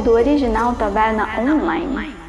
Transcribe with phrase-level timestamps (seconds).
[0.00, 2.19] conteúdo original Taverna Online.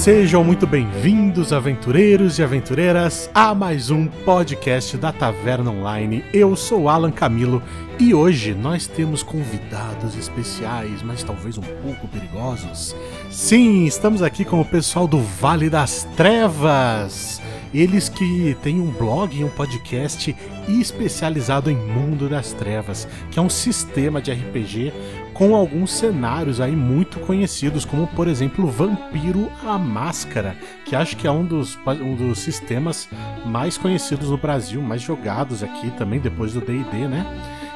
[0.00, 6.24] Sejam muito bem-vindos, aventureiros e aventureiras, a mais um podcast da Taverna Online.
[6.32, 7.62] Eu sou Alan Camilo
[7.98, 12.96] e hoje nós temos convidados especiais, mas talvez um pouco perigosos.
[13.30, 17.42] Sim, estamos aqui com o pessoal do Vale das Trevas.
[17.74, 20.34] Eles que têm um blog e um podcast
[20.66, 24.94] especializado em Mundo das Trevas, que é um sistema de RPG
[25.40, 30.54] com alguns cenários aí muito conhecidos, como por exemplo Vampiro a Máscara,
[30.84, 33.08] que acho que é um dos, um dos sistemas
[33.46, 37.24] mais conhecidos no Brasil, mais jogados aqui também depois do D&D, né?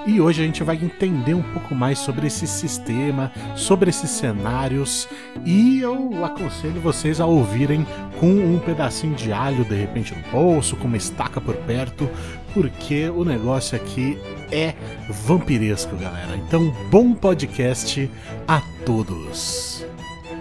[0.06, 5.08] E hoje a gente vai entender um pouco mais sobre esse sistema, sobre esses cenários,
[5.42, 7.86] e eu aconselho vocês a ouvirem
[8.20, 12.10] com um pedacinho de alho de repente no bolso, com uma estaca por perto,
[12.54, 14.16] porque o negócio aqui
[14.50, 14.74] é
[15.10, 16.36] vampiresco, galera.
[16.36, 18.08] Então, bom podcast
[18.46, 19.84] a todos.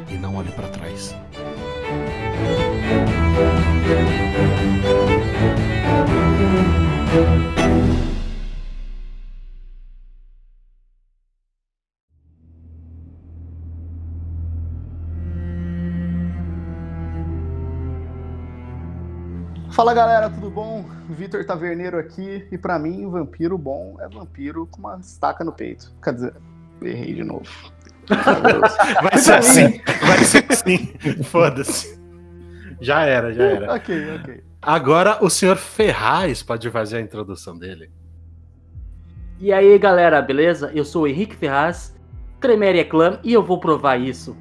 [0.09, 1.15] E não olhe para trás.
[19.73, 20.85] Fala galera, tudo bom?
[21.09, 25.91] Vitor Taverneiro aqui e para mim, vampiro bom é vampiro com uma estaca no peito.
[26.03, 26.35] Quer dizer,
[26.79, 27.49] errei de novo.
[29.01, 30.93] vai ser assim, vai ser assim.
[31.25, 31.99] Foda-se.
[32.81, 33.73] Já era, já era.
[33.73, 34.43] ok, ok.
[34.61, 37.91] Agora o senhor Ferraz pode fazer a introdução dele.
[39.39, 40.71] E aí galera, beleza?
[40.75, 41.95] Eu sou o Henrique Ferraz,
[42.39, 44.37] Cremeria Clã e eu vou provar isso.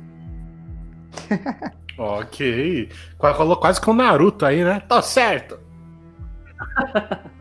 [1.98, 2.88] Ok.
[3.18, 4.80] Rolou quase com o Naruto aí, né?
[4.80, 5.58] Tá certo.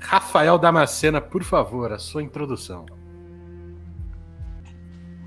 [0.00, 2.86] Rafael Damascena, por favor, a sua introdução.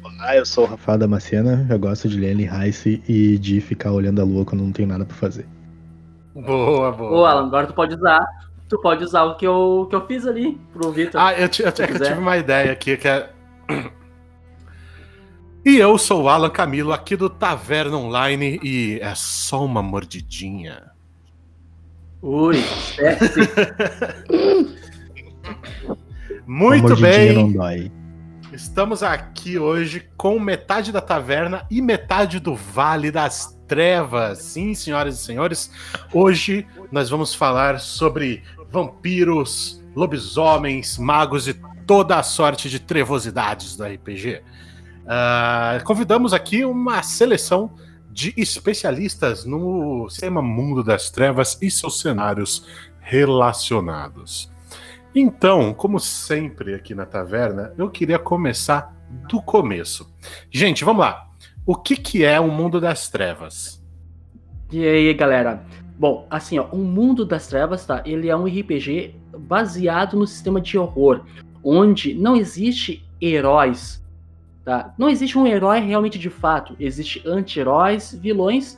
[0.04, 4.22] Olá, eu sou o Rafael Damascena, eu gosto de ler Rice e de ficar olhando
[4.22, 5.48] a lua quando não tenho nada pra fazer.
[6.34, 7.12] Boa, boa.
[7.12, 8.26] Ô, Alan, agora tu pode usar.
[8.68, 11.20] Tu pode usar o que eu, que eu fiz ali pro Vitor.
[11.20, 13.30] Ah, eu, eu, eu, eu tive uma ideia aqui que é.
[15.64, 20.90] E eu sou o Alan Camilo, aqui do Taverna Online, e é só uma mordidinha.
[22.20, 22.56] Ui,
[22.96, 23.42] sexy.
[26.48, 27.34] Muito bem.
[27.34, 27.92] Não dói.
[28.52, 34.40] Estamos aqui hoje com metade da taverna e metade do Vale das Trevas.
[34.40, 35.72] Sim, senhoras e senhores,
[36.12, 41.54] hoje nós vamos falar sobre vampiros, lobisomens, magos e
[41.86, 44.42] toda a sorte de trevosidades do RPG.
[45.04, 47.72] Uh, convidamos aqui uma seleção
[48.10, 52.68] de especialistas no sistema Mundo das Trevas e seus cenários
[53.00, 54.52] relacionados.
[55.14, 58.96] Então, como sempre aqui na taverna, eu queria começar
[59.28, 60.14] do começo.
[60.50, 61.28] Gente, vamos lá.
[61.66, 63.84] O que, que é o Mundo das Trevas?
[64.72, 65.66] E aí, galera?
[65.98, 68.02] Bom, assim, ó, o Mundo das Trevas, tá?
[68.06, 71.26] Ele é um RPG baseado no sistema de horror,
[71.64, 74.01] onde não existe heróis
[74.64, 74.94] Tá?
[74.98, 76.76] Não existe um herói realmente de fato.
[76.80, 78.78] Existe anti-heróis, vilões,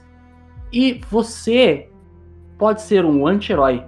[0.72, 1.90] e você
[2.58, 3.84] pode ser um anti-herói.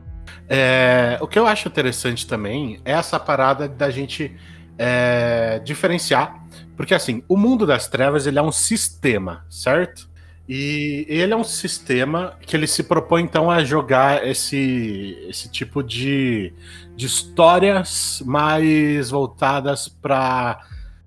[0.48, 4.36] É, o que eu acho interessante também é essa parada da gente
[4.78, 6.44] é, diferenciar,
[6.76, 10.10] porque assim, o mundo das trevas ele é um sistema, certo?
[10.48, 15.82] E ele é um sistema que ele se propõe então a jogar esse, esse tipo
[15.82, 16.54] de,
[16.96, 20.60] de histórias mais voltadas para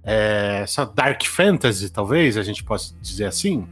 [0.09, 3.67] é, essa dark fantasy, talvez a gente possa dizer assim.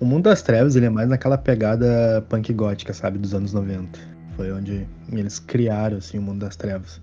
[0.00, 3.98] O Mundo das Trevas ele é mais naquela pegada punk gótica, sabe, dos anos 90.
[4.34, 7.00] Foi onde eles criaram assim o Mundo das Trevas.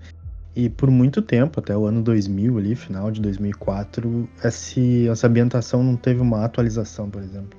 [0.53, 5.81] E por muito tempo, até o ano 2000 ali, final de 2004, esse, essa ambientação
[5.81, 7.57] não teve uma atualização, por exemplo.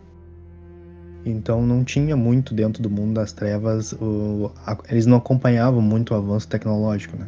[1.25, 6.13] Então não tinha muito dentro do mundo das trevas, o, a, eles não acompanhavam muito
[6.13, 7.27] o avanço tecnológico, né?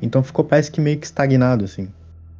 [0.00, 1.88] Então ficou parece que meio que estagnado, assim.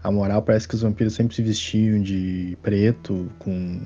[0.06, 3.81] A moral parece que os vampiros sempre se vestiam de preto, com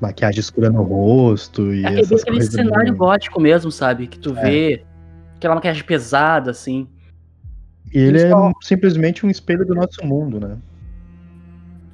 [0.00, 4.06] maquiagem escura no rosto e é, essas aquele cenário gótico mesmo, sabe?
[4.06, 4.42] Que tu é.
[4.42, 4.84] vê
[5.36, 6.88] aquela maquiagem pesada, assim.
[7.92, 8.30] E ele é
[8.62, 10.56] simplesmente um espelho do nosso mundo, né?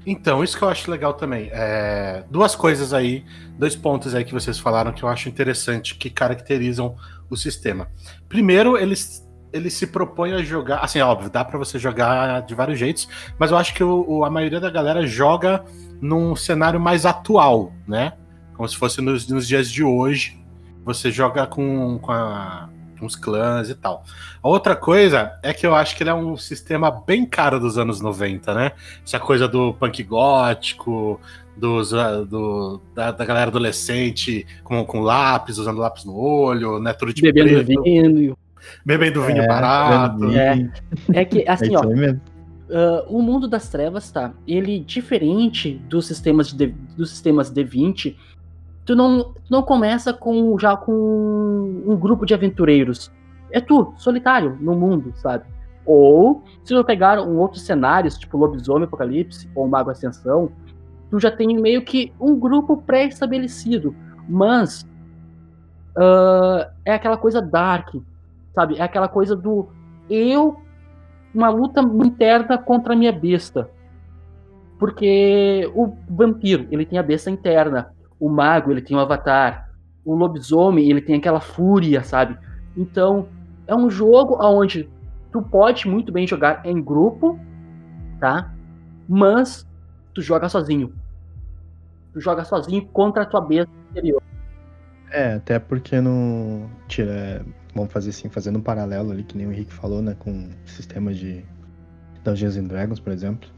[0.06, 1.50] Então, isso que eu acho legal também.
[1.52, 3.24] É, duas coisas aí,
[3.58, 6.94] dois pontos aí que vocês falaram que eu acho interessante, que caracterizam
[7.28, 7.88] o sistema.
[8.28, 9.23] Primeiro, eles
[9.54, 10.80] ele se propõe a jogar.
[10.80, 13.08] Assim, óbvio, dá para você jogar de vários jeitos,
[13.38, 15.64] mas eu acho que o, o, a maioria da galera joga
[16.00, 18.14] num cenário mais atual, né?
[18.54, 20.42] Como se fosse nos, nos dias de hoje.
[20.84, 22.68] Você joga com, com, a,
[22.98, 24.04] com os clãs e tal.
[24.42, 27.78] A outra coisa é que eu acho que ele é um sistema bem caro dos
[27.78, 28.72] anos 90, né?
[29.06, 31.20] Essa coisa do punk gótico,
[31.56, 36.92] dos, ah, do, da, da, galera adolescente com, com lápis, usando lápis no olho, né?
[36.92, 37.82] Tudo de Bebendo preto.
[37.82, 38.36] vinho.
[38.84, 40.30] Bebendo vinho é, barato.
[40.30, 40.70] É,
[41.12, 41.82] é que, assim, é ó.
[41.84, 44.32] Uh, o mundo das trevas, tá?
[44.46, 48.16] Ele, diferente dos sistemas, de, dos sistemas D20,
[48.84, 53.12] tu não, tu não começa com já com um grupo de aventureiros.
[53.50, 55.44] É tu, solitário, no mundo, sabe?
[55.86, 60.50] Ou, se tu pegar um outros cenários, tipo Lobisomem Apocalipse ou Mago Ascensão,
[61.10, 63.94] tu já tem meio que um grupo pré-estabelecido.
[64.28, 64.82] Mas
[65.96, 67.94] uh, é aquela coisa dark,
[68.54, 68.76] sabe?
[68.76, 69.68] É aquela coisa do
[70.08, 70.60] eu,
[71.34, 73.68] uma luta interna contra a minha besta.
[74.78, 77.92] Porque o vampiro, ele tem a besta interna.
[78.18, 79.70] O mago, ele tem o avatar.
[80.04, 82.38] O lobisomem, ele tem aquela fúria, sabe?
[82.76, 83.28] Então,
[83.66, 84.88] é um jogo onde
[85.32, 87.38] tu pode muito bem jogar em grupo,
[88.20, 88.52] tá?
[89.08, 89.66] Mas
[90.14, 90.92] tu joga sozinho.
[92.12, 94.22] Tu joga sozinho contra a tua besta interior.
[95.10, 99.52] É, até porque não tira, vamos fazer assim, fazendo um paralelo ali que nem o
[99.52, 101.44] Henrique falou, né, com sistemas de
[102.24, 103.48] Dungeons and Dragons, por exemplo.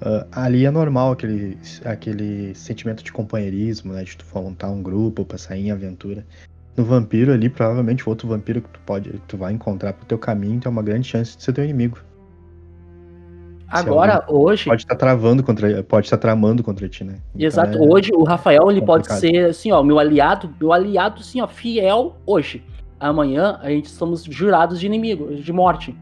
[0.00, 4.02] Uh, ali é normal aquele, aquele sentimento de companheirismo, né?
[4.02, 6.24] De tu montar um grupo pra sair em aventura.
[6.74, 10.06] No vampiro ali, provavelmente o outro vampiro que tu pode, que tu vai encontrar pro
[10.06, 11.98] teu caminho tem uma grande chance de ser teu inimigo.
[13.68, 14.64] Agora, hoje.
[14.64, 15.82] Pode estar tá travando contra.
[15.84, 17.18] Pode estar tá tramando contra ti, né?
[17.34, 17.78] Então Exato.
[17.78, 21.46] É hoje o Rafael ele pode ser assim, ó, meu aliado, meu aliado, assim, ó,
[21.46, 22.64] fiel hoje.
[23.00, 25.96] Amanhã a gente somos jurados de inimigo, de morte.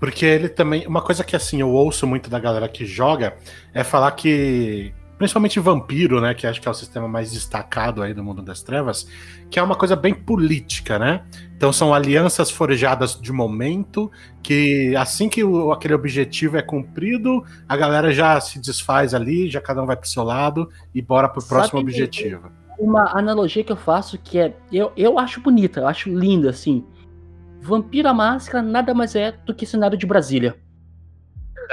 [0.00, 0.86] Porque ele também.
[0.86, 3.36] Uma coisa que assim eu ouço muito da galera que joga
[3.72, 4.92] é falar que.
[5.18, 6.32] Principalmente vampiro, né?
[6.32, 9.06] Que acho que é o sistema mais destacado aí do mundo das trevas,
[9.50, 11.22] que é uma coisa bem política, né?
[11.54, 14.10] Então são alianças forjadas de momento,
[14.42, 19.60] que assim que o, aquele objetivo é cumprido, a galera já se desfaz ali, já
[19.60, 22.50] cada um vai pro seu lado e bora pro próximo Sabe objetivo.
[22.80, 24.56] Uma analogia que eu faço que é.
[24.72, 26.84] Eu, eu acho bonita, eu acho linda, assim
[27.60, 30.56] Vampira Máscara nada mais é do que cenário de Brasília.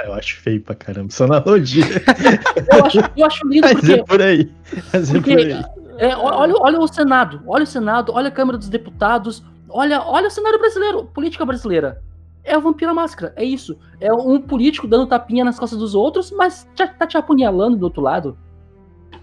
[0.04, 1.84] Eu acho feio pra caramba essa analogia.
[2.72, 3.92] eu, acho, eu acho lindo Mas porque...
[3.92, 4.52] É por aí.
[4.92, 5.64] Mas porque, é por aí.
[5.98, 10.28] É, olha, olha o Senado, olha o Senado, olha a Câmara dos Deputados, olha, olha
[10.28, 12.00] o cenário brasileiro, política brasileira.
[12.44, 13.76] É o Vampira Máscara, é isso.
[14.00, 18.00] É um político dando tapinha nas costas dos outros, mas tá te apunhalando do outro
[18.00, 18.38] lado.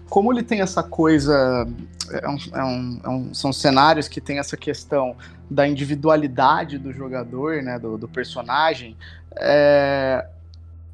[0.08, 1.66] Como ele tem essa coisa
[2.12, 5.16] é um, é um, é um, são cenários que tem essa questão
[5.50, 8.96] da individualidade do jogador, né, do, do personagem,
[9.36, 10.26] é,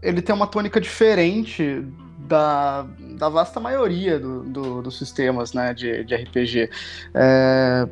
[0.03, 1.85] ele tem uma tônica diferente
[2.19, 2.87] da,
[3.19, 6.70] da vasta maioria do, do, dos sistemas né, de, de RPG.
[7.15, 7.88] É,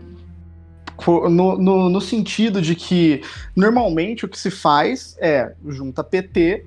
[1.06, 3.22] no, no, no, sentido de que
[3.56, 6.66] normalmente o que se faz é junta PT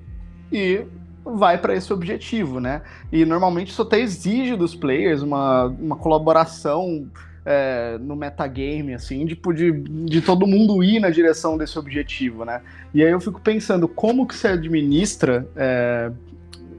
[0.50, 0.84] e
[1.24, 2.82] vai para esse objetivo, né?
[3.10, 7.06] E normalmente isso até exige dos players uma, uma colaboração
[7.44, 12.60] é, no metagame, assim, tipo, de, de todo mundo ir na direção desse objetivo, né?
[12.92, 16.10] E aí eu fico pensando como que se administra é,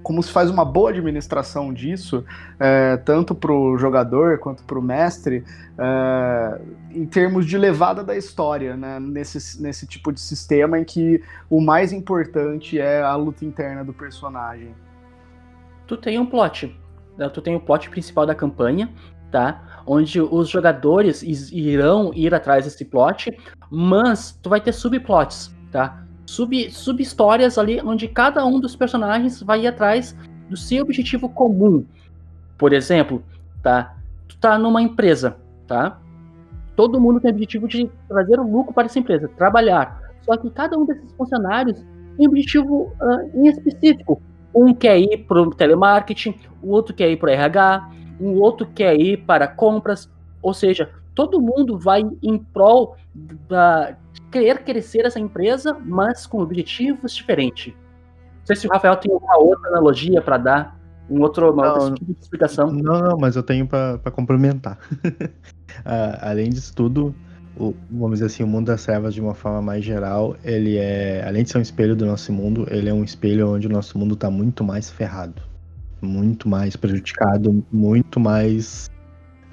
[0.06, 2.24] como se faz uma boa administração disso,
[2.60, 5.44] é, tanto para o jogador quanto para o mestre,
[5.80, 11.24] é, em termos de levada da história, né, nesse, nesse tipo de sistema em que
[11.50, 14.76] o mais importante é a luta interna do personagem.
[15.88, 16.80] Tu tem um plot,
[17.18, 18.94] né, tu tem o plot principal da campanha,
[19.32, 19.82] tá?
[19.88, 23.36] Onde os jogadores irão ir atrás desse plot,
[23.72, 26.05] mas tu vai ter subplots, tá?
[26.36, 30.16] Sub, sub-histórias ali, onde cada um dos personagens vai ir atrás
[30.50, 31.86] do seu objetivo comum.
[32.58, 33.24] Por exemplo,
[33.64, 33.96] tá?
[34.28, 35.38] Tu tá numa empresa,
[35.68, 35.98] tá?
[36.76, 40.02] Todo mundo tem o objetivo de trazer o lucro para essa empresa, trabalhar.
[40.24, 41.80] Só que cada um desses funcionários
[42.18, 44.22] tem um objetivo uh, em específico.
[44.54, 47.90] Um quer ir para o telemarketing, o outro quer ir para o RH,
[48.20, 50.10] o outro quer ir para compras.
[50.42, 52.96] Ou seja, todo mundo vai em prol
[53.50, 53.96] da,
[54.36, 57.74] querer crescer essa empresa, mas com objetivos diferentes.
[57.74, 61.74] Não sei se o Rafael tem uma outra analogia para dar, um outro, uma não,
[61.76, 62.70] outra tipo de explicação.
[62.70, 64.78] Não, não, mas eu tenho para complementar.
[65.06, 67.16] uh, além disso tudo,
[67.58, 71.26] o, vamos dizer assim, o mundo das trevas de uma forma mais geral, ele é,
[71.26, 73.98] além de ser um espelho do nosso mundo, ele é um espelho onde o nosso
[73.98, 75.42] mundo está muito mais ferrado,
[76.02, 78.90] muito mais prejudicado, muito mais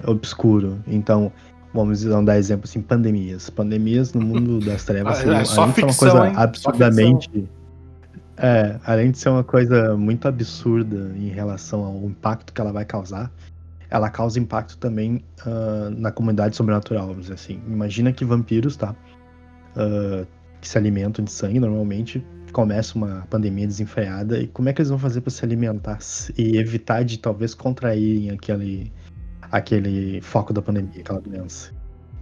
[0.05, 0.83] obscuro.
[0.85, 1.31] Então,
[1.73, 3.49] vamos dar exemplo assim, pandemias.
[3.49, 6.33] Pandemias no mundo das trevas, É, é além de ser uma ficção, coisa hein?
[6.35, 7.49] Absurdamente.
[8.37, 12.83] É, além de ser uma coisa muito absurda em relação ao impacto que ela vai
[12.83, 13.31] causar,
[13.89, 17.61] ela causa impacto também ah, na comunidade sobrenatural, vamos dizer assim.
[17.67, 18.95] Imagina que vampiros, tá?
[19.75, 20.25] Ah,
[20.59, 24.89] que se alimentam de sangue normalmente, começa uma pandemia desenfreada, e como é que eles
[24.89, 25.99] vão fazer para se alimentar
[26.37, 28.91] e evitar de talvez contraírem aquele,
[29.53, 31.71] aquele foco da pandemia, aquela doença?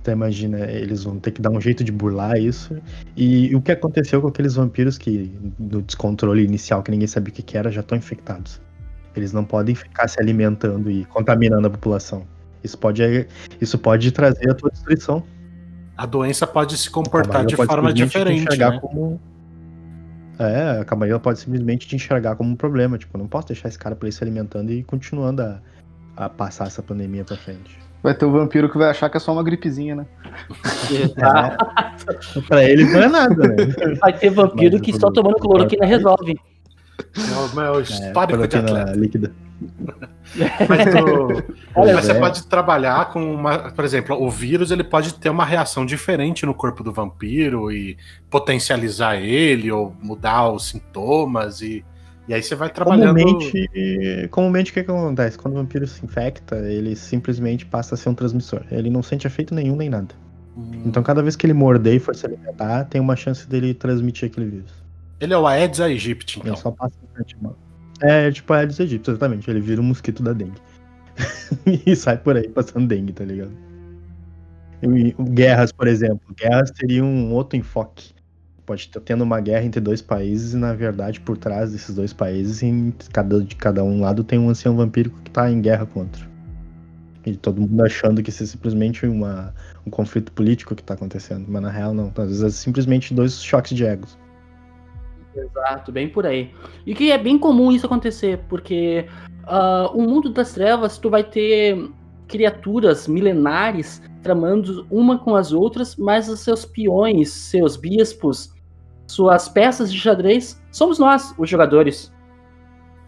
[0.02, 2.76] Então imagina, eles vão ter que dar um jeito de burlar isso.
[3.16, 7.36] E o que aconteceu com aqueles vampiros que, no descontrole inicial, que ninguém sabia o
[7.36, 8.60] que, era, já estão infectados.
[9.16, 12.26] Eles não podem ficar se alimentando e contaminando a população.
[12.64, 13.28] Isso pode,
[13.60, 15.24] isso pode trazer a tua destruição.
[15.96, 18.80] A doença pode se comportar de pode forma diferente, enxergar né?
[18.80, 19.20] como.
[20.40, 22.98] É, a Camarilla pode simplesmente te enxergar como um problema.
[22.98, 25.62] Tipo, não posso deixar esse cara por aí se alimentando e continuando a,
[26.16, 27.80] a passar essa pandemia pra frente.
[28.04, 30.06] Vai ter o vampiro que vai achar que é só uma gripezinha, né?
[30.92, 33.56] É, pra eles não é nada, né?
[34.00, 36.36] Vai ter vampiro Mas que só tomando cloroquina resolve.
[37.16, 39.00] É o meu É, histórico de cloroquina atleta.
[39.00, 39.32] líquida.
[40.68, 42.20] Mas, tu- Olha, mas você é.
[42.20, 43.72] pode trabalhar com uma.
[43.72, 47.98] Por exemplo, o vírus ele pode ter uma reação diferente no corpo do vampiro e
[48.30, 51.86] potencializar ele ou mudar os sintomas e.
[52.28, 53.16] E aí você vai trabalhando.
[53.18, 55.38] Comumente, comumente o que, que acontece?
[55.38, 58.64] Quando o vampiro se infecta, ele simplesmente passa a ser um transmissor.
[58.72, 60.14] Ele não sente efeito nenhum nem nada.
[60.56, 63.74] Hum, Então cada vez que ele morder e for se alimentar, tem uma chance dele
[63.74, 64.72] transmitir aquele vírus.
[65.20, 66.56] Ele é o Aedes aegypti, Ele então.
[66.56, 67.56] só passa antemão.
[68.02, 69.50] É, tipo a Aedes aegypti, exatamente.
[69.50, 70.60] Ele vira um mosquito da dengue.
[71.86, 73.52] e sai por aí passando dengue, tá ligado?
[74.84, 76.22] E, guerras, por exemplo.
[76.36, 78.14] Guerras seria um outro enfoque.
[78.66, 82.14] Pode estar tendo uma guerra entre dois países e, na verdade, por trás desses dois
[82.14, 85.86] países, em cada, de cada um lado, tem um ancião vampírico que tá em guerra
[85.86, 86.30] contra.
[87.26, 89.54] E todo mundo achando que isso é simplesmente uma,
[89.86, 91.46] um conflito político que tá acontecendo.
[91.48, 92.12] Mas na real, não.
[92.18, 94.18] Às vezes é simplesmente dois choques de egos.
[95.36, 96.52] Exato, bem por aí.
[96.86, 99.06] E que é bem comum isso acontecer, porque
[99.44, 101.90] ah, o mundo das trevas, tu vai ter
[102.32, 108.54] criaturas milenares tramando uma com as outras, mas os seus peões, seus bispos,
[109.06, 112.12] suas peças de xadrez, somos nós, os jogadores.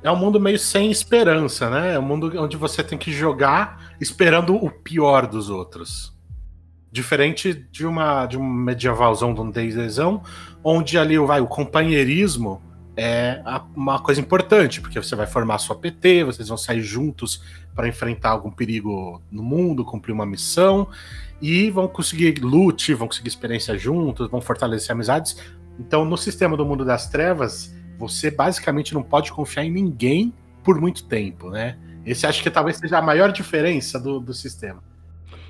[0.03, 1.93] É um mundo meio sem esperança, né?
[1.93, 6.13] É um mundo onde você tem que jogar esperando o pior dos outros.
[6.91, 10.21] Diferente de uma de um medievalzão, de um D&Dzão,
[10.61, 12.61] onde ali vai, o companheirismo
[12.95, 17.43] é a- uma coisa importante, porque você vai formar sua PT, vocês vão sair juntos
[17.75, 20.87] para enfrentar algum perigo no mundo, cumprir uma missão,
[21.41, 25.37] e vão conseguir loot, vão conseguir experiência juntos, vão fortalecer amizades.
[25.79, 30.33] Então, no sistema do mundo das trevas, você basicamente não pode confiar em ninguém
[30.63, 31.77] por muito tempo, né?
[32.05, 34.83] Esse acho que talvez seja a maior diferença do, do sistema.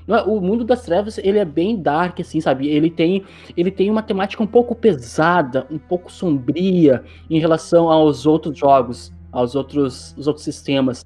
[0.07, 0.21] É?
[0.23, 2.67] O mundo das trevas, ele é bem dark, assim, sabe?
[2.67, 3.23] Ele tem,
[3.55, 9.13] ele tem uma temática um pouco pesada, um pouco sombria em relação aos outros jogos,
[9.31, 11.05] aos outros, os outros sistemas.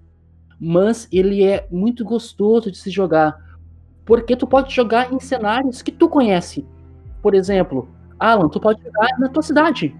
[0.59, 3.37] Mas ele é muito gostoso de se jogar.
[4.05, 6.65] Porque tu pode jogar em cenários que tu conhece.
[7.21, 7.89] Por exemplo,
[8.19, 9.95] Alan, tu pode jogar na tua cidade.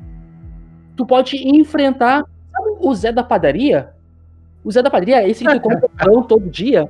[0.96, 3.94] Tu pode enfrentar sabe, o Zé da padaria.
[4.63, 6.89] O Zé da padaria, esse que tu come pão todo dia.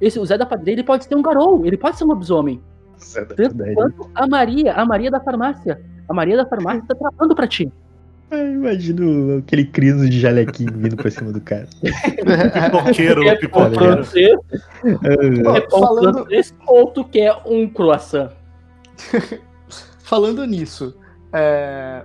[0.00, 2.60] Esse, o Zé da padaria, ele pode ser um garou, ele pode ser um lobisomem.
[3.36, 5.80] Tanto quanto a Maria, a Maria da farmácia.
[6.08, 7.70] A Maria da farmácia tá travando pra ti.
[8.30, 11.66] Eu imagino aquele criso de jalequinho vindo pra cima do cara.
[11.82, 14.02] Pipoqueiro, É pipoqueiro.
[15.54, 18.30] é pão falando, francês ou tu quer um croissant?
[20.02, 20.94] falando nisso,
[21.32, 22.02] é,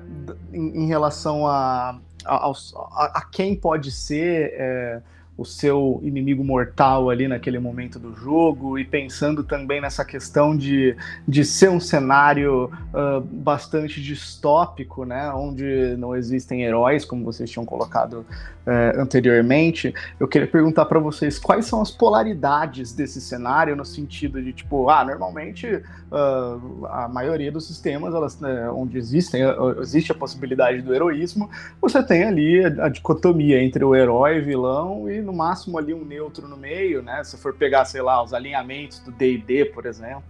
[0.53, 5.01] em, em relação a, a, a- a quem pode ser é,
[5.35, 10.95] o seu inimigo mortal ali naquele momento do jogo, e pensando também nessa questão de,
[11.27, 17.65] de ser um cenário ah, bastante distópico, né, onde não existem heróis, como vocês tinham
[17.65, 18.25] colocado
[18.65, 24.41] é, anteriormente, eu queria perguntar para vocês quais são as polaridades desse cenário no sentido
[24.41, 26.59] de tipo, ah, normalmente ah,
[26.89, 29.41] a maioria dos sistemas, elas, né, onde existem,
[29.81, 31.49] existe a possibilidade do heroísmo,
[31.81, 36.05] você tem ali a, a dicotomia entre o herói, vilão e no máximo ali um
[36.05, 37.23] neutro no meio, né?
[37.23, 40.23] Se for pegar, sei lá, os alinhamentos do D&D, por exemplo.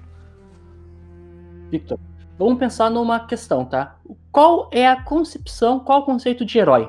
[1.70, 2.00] Victor,
[2.38, 3.96] vamos pensar numa questão, tá?
[4.32, 6.84] Qual é a concepção, qual o conceito de herói?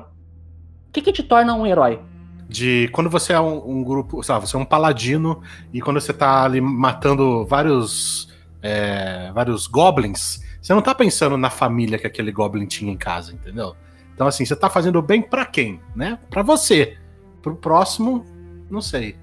[0.89, 1.99] O que, que te torna um herói?
[2.47, 5.41] De quando você é um, um grupo, sabe, você é um paladino
[5.73, 8.31] e quando você tá ali matando vários
[8.61, 13.33] é, vários goblins, você não tá pensando na família que aquele goblin tinha em casa,
[13.33, 13.75] entendeu?
[14.13, 16.19] Então assim, você tá fazendo bem pra quem, né?
[16.29, 16.97] Pra você.
[17.45, 18.25] Pro próximo,
[18.71, 19.15] não sei.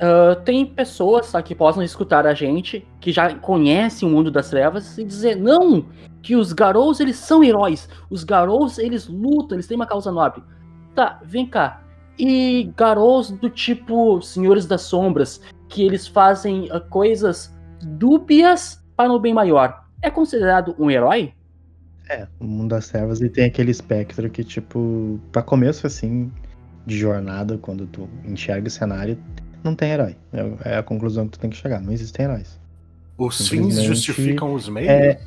[0.00, 4.48] Uh, tem pessoas tá, que possam escutar a gente, que já conhecem o mundo das
[4.48, 5.84] trevas, e dizer, não,
[6.22, 7.90] que os Garous, eles são heróis.
[8.08, 10.42] Os Garous, eles lutam, eles têm uma causa nobre.
[10.94, 11.82] Tá, vem cá.
[12.18, 19.20] E Garous do tipo Senhores das Sombras, que eles fazem uh, coisas dúbias para o
[19.20, 19.84] bem maior.
[20.00, 21.34] É considerado um herói?
[22.08, 26.32] É, o mundo das trevas ele tem aquele espectro que, tipo, para começo assim
[26.86, 29.18] de jornada, quando tu enxerga o cenário,
[29.62, 30.16] não tem herói.
[30.32, 31.80] É, é a conclusão que tu tem que chegar.
[31.80, 32.60] Não existem heróis.
[33.16, 34.90] Os fins justificam os meios?
[34.90, 35.20] É...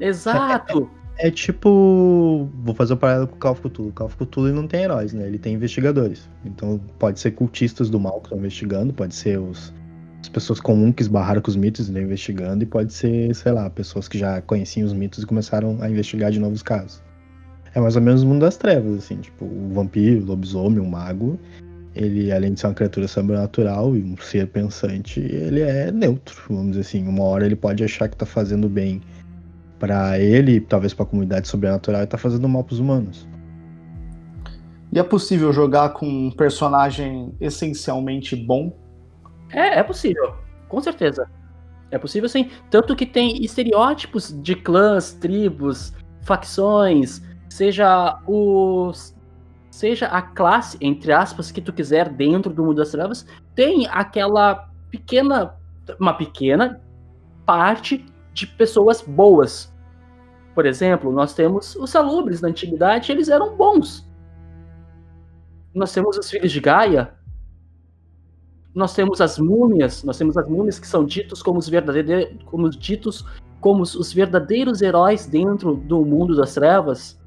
[0.00, 0.90] Exato!
[1.16, 2.48] É, é, tipo.
[2.64, 3.88] Vou fazer o um paralelo com o Call of Cthulhu.
[3.90, 5.26] O Call of Cthulhu não tem heróis, né?
[5.26, 6.28] Ele tem investigadores.
[6.44, 9.72] Então pode ser cultistas do mal que estão investigando, pode ser os,
[10.20, 13.52] as pessoas comuns que esbarraram com os mitos e estão investigando, e pode ser, sei
[13.52, 17.02] lá, pessoas que já conheciam os mitos e começaram a investigar de novos casos.
[17.74, 20.86] É mais ou menos o mundo das trevas, assim, tipo, o vampiro, o lobisomem, o
[20.86, 21.38] mago
[21.94, 26.70] ele, além de ser uma criatura sobrenatural e um ser pensante, ele é neutro, vamos
[26.70, 27.06] dizer assim.
[27.06, 29.00] Uma hora ele pode achar que tá fazendo bem
[29.78, 33.28] para ele, talvez para a comunidade sobrenatural, e tá fazendo mal pros humanos.
[34.92, 38.76] E é possível jogar com um personagem essencialmente bom?
[39.52, 40.34] É, é possível,
[40.68, 41.28] com certeza.
[41.90, 42.50] É possível sim.
[42.70, 47.20] Tanto que tem estereótipos de clãs, tribos, facções,
[47.50, 49.14] seja os
[49.70, 54.68] seja a classe, entre aspas, que tu quiser dentro do mundo das trevas, tem aquela
[54.90, 55.54] pequena,
[55.98, 56.80] uma pequena
[57.46, 58.04] parte
[58.34, 59.72] de pessoas boas.
[60.54, 64.08] Por exemplo, nós temos os salubres na antiguidade, eles eram bons.
[65.74, 67.14] Nós temos os filhos de Gaia.
[68.74, 72.68] Nós temos as múmias, nós temos as múmias que são ditos como os verdadeiros, como
[72.70, 73.24] ditos
[73.60, 77.19] como os verdadeiros heróis dentro do mundo das trevas.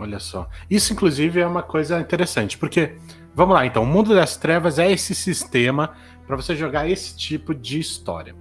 [0.00, 0.48] Olha só.
[0.70, 2.94] Isso, inclusive, é uma coisa interessante, porque,
[3.34, 5.92] vamos lá, então, o mundo das trevas é esse sistema
[6.26, 8.34] para você jogar esse tipo de história.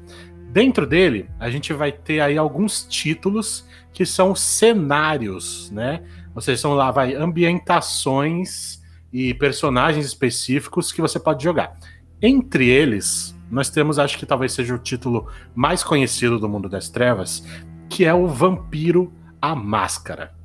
[0.51, 6.03] Dentro dele, a gente vai ter aí alguns títulos que são cenários, né?
[6.35, 11.75] Ou seja, são lá, vai, ambientações e personagens específicos que você pode jogar.
[12.21, 16.89] Entre eles, nós temos, acho que talvez seja o título mais conhecido do mundo das
[16.89, 17.43] trevas,
[17.89, 20.36] que é o Vampiro a Máscara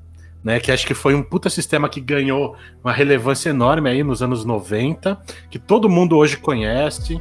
[0.43, 0.61] né?
[0.61, 4.45] Que acho que foi um puta sistema que ganhou uma relevância enorme aí nos anos
[4.45, 7.21] 90, que todo mundo hoje conhece.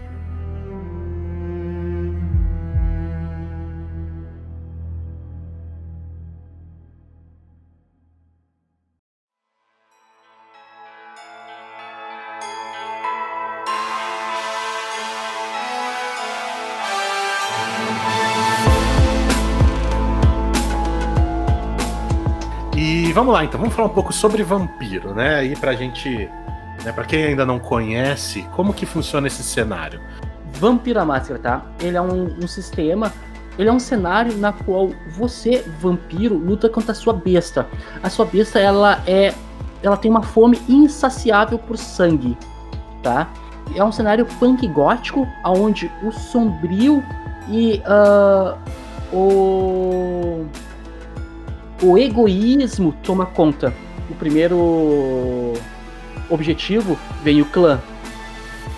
[23.21, 25.35] Vamos lá, então, vamos falar um pouco sobre vampiro, né?
[25.35, 26.27] Aí pra gente,
[26.83, 30.01] né, pra quem ainda não conhece, como que funciona esse cenário?
[30.53, 31.65] Vampiro a Máscara, tá?
[31.79, 33.13] Ele é um, um sistema
[33.59, 37.67] ele é um cenário na qual você, vampiro, luta contra a sua besta.
[38.01, 39.33] A sua besta, ela é.
[39.83, 42.35] Ela tem uma fome insaciável por sangue,
[43.03, 43.29] tá?
[43.75, 47.03] É um cenário punk gótico, onde o sombrio
[47.49, 48.57] e uh,
[49.15, 50.45] o
[51.81, 53.73] o egoísmo toma conta.
[54.09, 55.53] O primeiro
[56.29, 57.79] objetivo vem o clã.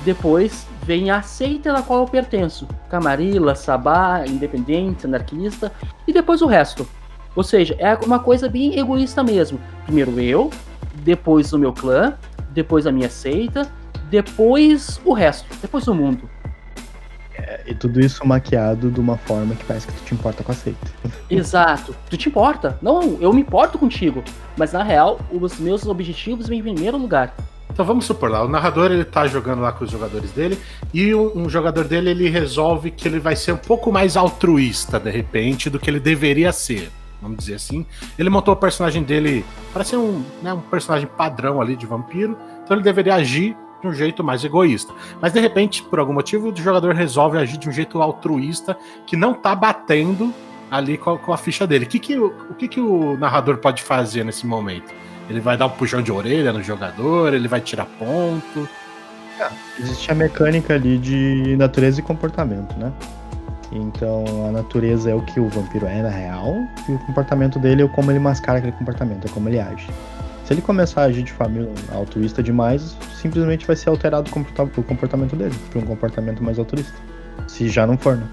[0.06, 2.68] Depois vem a seita na qual eu pertenço.
[2.89, 5.72] Camarilla, Sabá, independente, anarquista.
[6.08, 6.88] E depois o resto.
[7.36, 9.60] Ou seja, é uma coisa bem egoísta mesmo.
[9.86, 10.50] Primeiro eu,
[10.96, 12.13] depois o meu clã,
[12.52, 13.70] depois a minha seita,
[14.10, 16.30] depois o resto, depois o mundo.
[17.54, 20.52] É, e tudo isso maquiado de uma forma que parece que tu te importa com
[20.52, 20.80] a seita.
[21.30, 21.96] Exato.
[22.10, 22.80] Tu te importa.
[22.82, 24.24] Não, eu me importo contigo.
[24.58, 27.36] Mas na real, os meus objetivos vêm em primeiro lugar.
[27.70, 30.60] Então vamos supor lá, o narrador ele tá jogando lá com os jogadores dele
[30.94, 35.00] e um, um, jogador dele ele resolve que ele vai ser um pouco mais altruísta
[35.00, 37.84] de repente do que ele deveria ser, vamos dizer assim.
[38.20, 42.38] Ele montou o personagem dele para ser um, né, um personagem padrão ali de vampiro,
[42.63, 44.93] então ele deveria agir de um jeito mais egoísta.
[45.22, 49.17] Mas de repente, por algum motivo, o jogador resolve agir de um jeito altruísta que
[49.17, 50.34] não tá batendo
[50.72, 51.86] ali com a, com a ficha dele.
[51.86, 54.93] Que que, o que, que o narrador pode fazer nesse momento?
[55.30, 58.67] Ele vai dar um puxão de orelha no jogador, ele vai tirar ponto.
[59.39, 62.91] É, existe a mecânica ali de natureza e comportamento, né?
[63.72, 66.54] Então a natureza é o que o vampiro é na real,
[66.88, 69.88] e o comportamento dele é como ele mascara aquele comportamento, é como ele age.
[70.43, 75.36] Se ele começar a agir de família altruísta demais, simplesmente vai ser alterado o comportamento
[75.36, 76.93] dele para um comportamento mais altruísta.
[77.47, 78.27] Se já não for, né?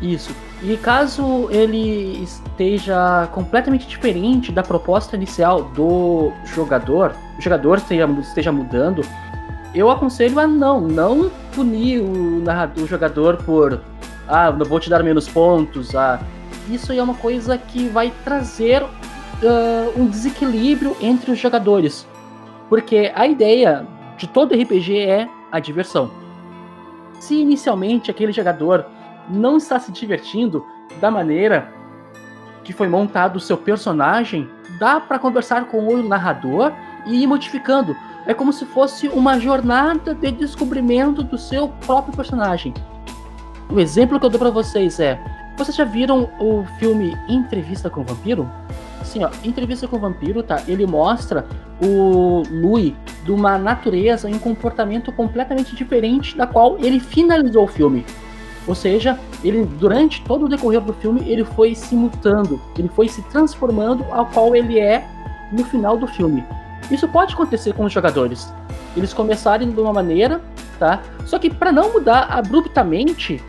[0.00, 0.34] Isso.
[0.62, 8.52] E caso ele esteja completamente diferente da proposta inicial do jogador, o jogador esteja, esteja
[8.52, 9.02] mudando,
[9.74, 13.80] eu aconselho a não, não punir o, narrador, o jogador por
[14.26, 16.20] ah, não vou te dar menos pontos, ah,
[16.70, 18.82] isso aí é uma coisa que vai trazer
[19.44, 22.06] uh, um desequilíbrio entre os jogadores.
[22.68, 26.10] Porque a ideia de todo RPG é a diversão.
[27.20, 28.86] Se inicialmente aquele jogador
[29.28, 30.64] não está se divertindo
[31.00, 31.72] da maneira
[32.62, 36.72] que foi montado o seu personagem, dá para conversar com o narrador
[37.06, 37.94] e ir modificando.
[38.26, 42.72] É como se fosse uma jornada de descobrimento do seu próprio personagem.
[43.70, 45.20] O exemplo que eu dou para vocês é:
[45.58, 48.50] vocês já viram o filme Entrevista com o Vampiro?
[49.04, 50.62] Assim, ó, Entrevista com o Vampiro, tá?
[50.66, 51.46] Ele mostra
[51.80, 57.68] o Louis de uma natureza e um comportamento completamente diferente da qual ele finalizou o
[57.68, 58.04] filme.
[58.66, 63.06] Ou seja, ele durante todo o decorrer do filme ele foi se mutando, ele foi
[63.06, 65.06] se transformando ao qual ele é
[65.52, 66.42] no final do filme.
[66.90, 68.50] Isso pode acontecer com os jogadores.
[68.96, 70.40] Eles começarem de uma maneira,
[70.78, 71.02] tá?
[71.26, 73.42] Só que para não mudar abruptamente?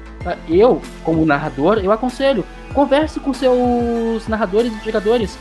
[0.47, 5.37] Eu, como narrador, eu aconselho, converse com seus narradores e jogadores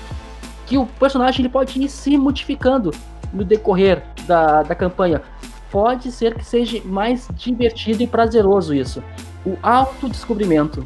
[0.67, 2.91] que o personagem ele pode ir se modificando
[3.33, 5.23] no decorrer da, da campanha.
[5.71, 9.03] Pode ser que seja mais divertido e prazeroso isso.
[9.45, 10.81] O autodescobrimento.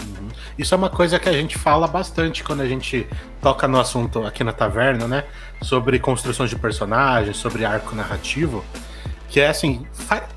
[0.00, 0.28] Uhum.
[0.56, 3.06] Isso é uma coisa que a gente fala bastante quando a gente
[3.42, 5.24] toca no assunto aqui na taverna, né?
[5.60, 8.64] Sobre construções de personagens, sobre arco narrativo.
[9.28, 9.86] Que é assim,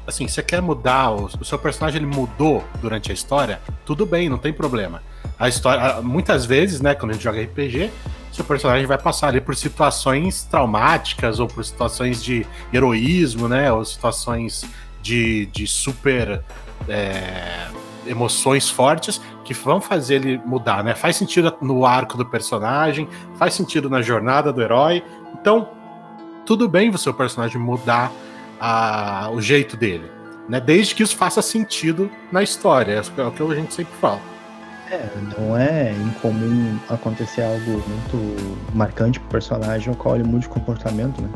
[0.06, 4.30] assim, você quer mudar, o, o, seu personagem ele mudou durante a história, tudo bem,
[4.30, 5.02] não tem problema.
[5.38, 7.91] A história, muitas vezes, né, quando a gente joga RPG,
[8.32, 13.84] seu personagem vai passar ali por situações traumáticas ou por situações de heroísmo, né, ou
[13.86, 14.65] situações
[15.02, 16.41] de, de super
[16.88, 17.67] é,
[18.06, 20.93] emoções fortes que vão fazer ele mudar, né?
[20.95, 25.04] Faz sentido no arco do personagem, faz sentido na jornada do herói.
[25.34, 25.69] Então,
[26.45, 28.12] tudo bem o seu personagem mudar
[28.60, 30.10] a, o jeito dele,
[30.48, 30.60] né?
[30.60, 34.19] Desde que isso faça sentido na história, é o que a gente sempre fala.
[34.91, 40.50] É, não é incomum acontecer algo muito marcante pro personagem, ao qual ele mude de
[40.50, 41.30] comportamento, né?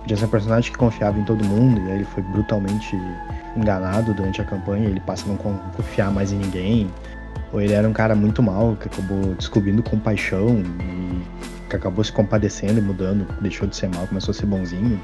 [0.00, 2.96] Podia ser um personagem que confiava em todo mundo e aí ele foi brutalmente
[3.56, 6.90] enganado durante a campanha, ele passa a não confiar mais em ninguém.
[7.52, 11.22] Ou ele era um cara muito mal, que acabou descobrindo compaixão e
[11.68, 15.00] que acabou se compadecendo e mudando, deixou de ser mal, começou a ser bonzinho.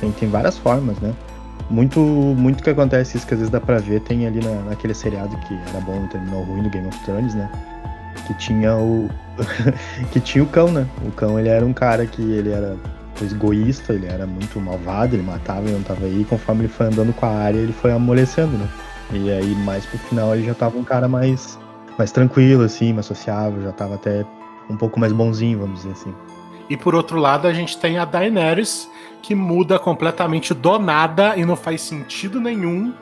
[0.00, 1.14] Tem, tem várias formas, né?
[1.70, 4.94] Muito, muito que acontece isso que às vezes dá pra ver, tem ali na, naquele
[4.94, 7.50] seriado que era bom e terminou ruim do Game of Thrones, né?
[8.26, 9.08] Que tinha o.
[10.10, 10.86] que tinha o cão, né?
[11.06, 12.76] O cão ele era um cara que ele era
[13.20, 16.24] egoísta, ele era muito malvado, ele matava e não tava aí.
[16.28, 18.68] Conforme ele foi andando com a área, ele foi amolecendo, né?
[19.12, 21.58] E aí, mais pro final, ele já tava um cara mais,
[21.96, 24.24] mais tranquilo, assim, mais sociável, já tava até
[24.68, 26.14] um pouco mais bonzinho, vamos dizer assim.
[26.68, 28.88] E por outro lado, a gente tem a Daenerys,
[29.22, 32.92] que muda completamente do nada e não faz sentido nenhum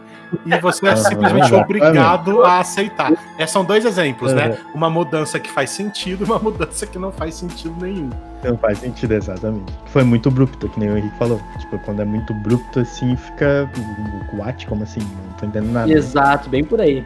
[0.45, 3.13] e você é simplesmente obrigado a aceitar.
[3.39, 4.59] É, são dois exemplos, né?
[4.75, 8.11] Uma mudança que faz sentido e uma mudança que não faz sentido nenhum.
[8.43, 9.73] Não faz sentido, exatamente.
[9.87, 11.41] Foi muito abrupto, que nem o Henrique falou.
[11.61, 13.71] Tipo, quando é muito abrupto assim, fica.
[14.35, 14.67] What?
[14.67, 15.01] Como assim?
[15.01, 15.91] Não tô entendendo nada.
[15.91, 17.05] Exato, bem por aí.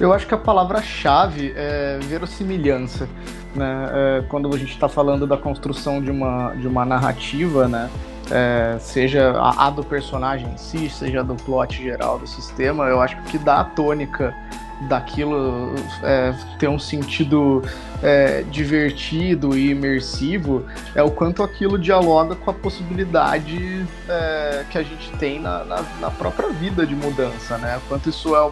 [0.00, 3.08] Eu acho que a palavra-chave é verossimilhança.
[3.54, 3.90] Né?
[3.92, 7.90] É, quando a gente está falando da construção de uma, de uma narrativa, né?
[8.30, 13.00] é, seja a, a, do personagem em si, seja do plot geral do sistema, eu
[13.00, 14.34] acho que dá a tônica
[14.82, 17.62] daquilo é, ter um sentido
[18.00, 24.82] é, divertido e imersivo é o quanto aquilo dialoga com a possibilidade é, que a
[24.82, 27.80] gente tem na, na, na, própria vida de mudança, né?
[27.88, 28.50] Quanto isso é,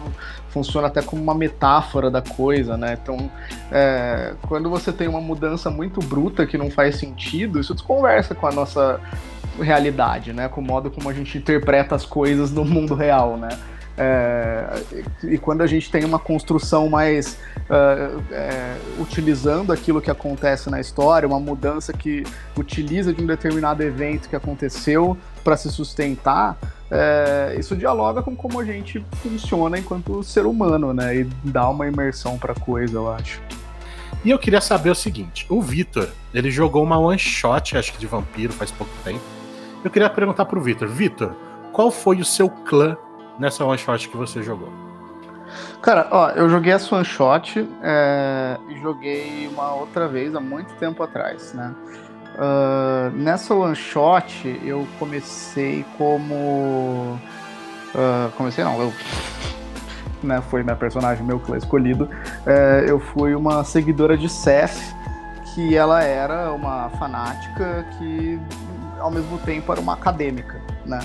[0.49, 2.97] funciona até como uma metáfora da coisa, né?
[3.01, 3.29] Então,
[3.71, 8.47] é, quando você tem uma mudança muito bruta que não faz sentido, isso desconversa com
[8.47, 8.99] a nossa
[9.59, 10.47] realidade, né?
[10.47, 13.49] Com o modo como a gente interpreta as coisas no mundo real, né?
[13.99, 14.83] É,
[15.23, 21.27] e quando a gente tem uma construção mais uh, utilizando aquilo que acontece na história,
[21.27, 22.23] uma mudança que
[22.55, 26.55] utiliza de um determinado evento que aconteceu para se sustentar,
[26.89, 31.17] é, isso dialoga com como a gente funciona enquanto ser humano, né?
[31.17, 33.41] E dá uma imersão para coisa, eu acho.
[34.23, 37.99] E eu queria saber o seguinte: o Vitor, ele jogou uma one shot, acho que
[37.99, 39.21] de vampiro faz pouco tempo.
[39.83, 40.87] Eu queria perguntar pro Vitor.
[40.87, 41.35] Vitor,
[41.71, 42.97] qual foi o seu clã
[43.37, 44.71] nessa one shot que você jogou?
[45.81, 50.73] Cara, ó, eu joguei essa one shot é, e joguei uma outra vez há muito
[50.75, 51.73] tempo atrás, né?
[52.37, 57.19] Uh, nessa one shot eu comecei como.
[57.95, 58.93] Uh, comecei não, eu.
[60.21, 62.09] Né, foi minha personagem, meu clã escolhido.
[62.45, 64.95] É, eu fui uma seguidora de Seth,
[65.53, 68.39] que ela era uma fanática que
[68.99, 70.99] ao mesmo tempo era uma acadêmica, né?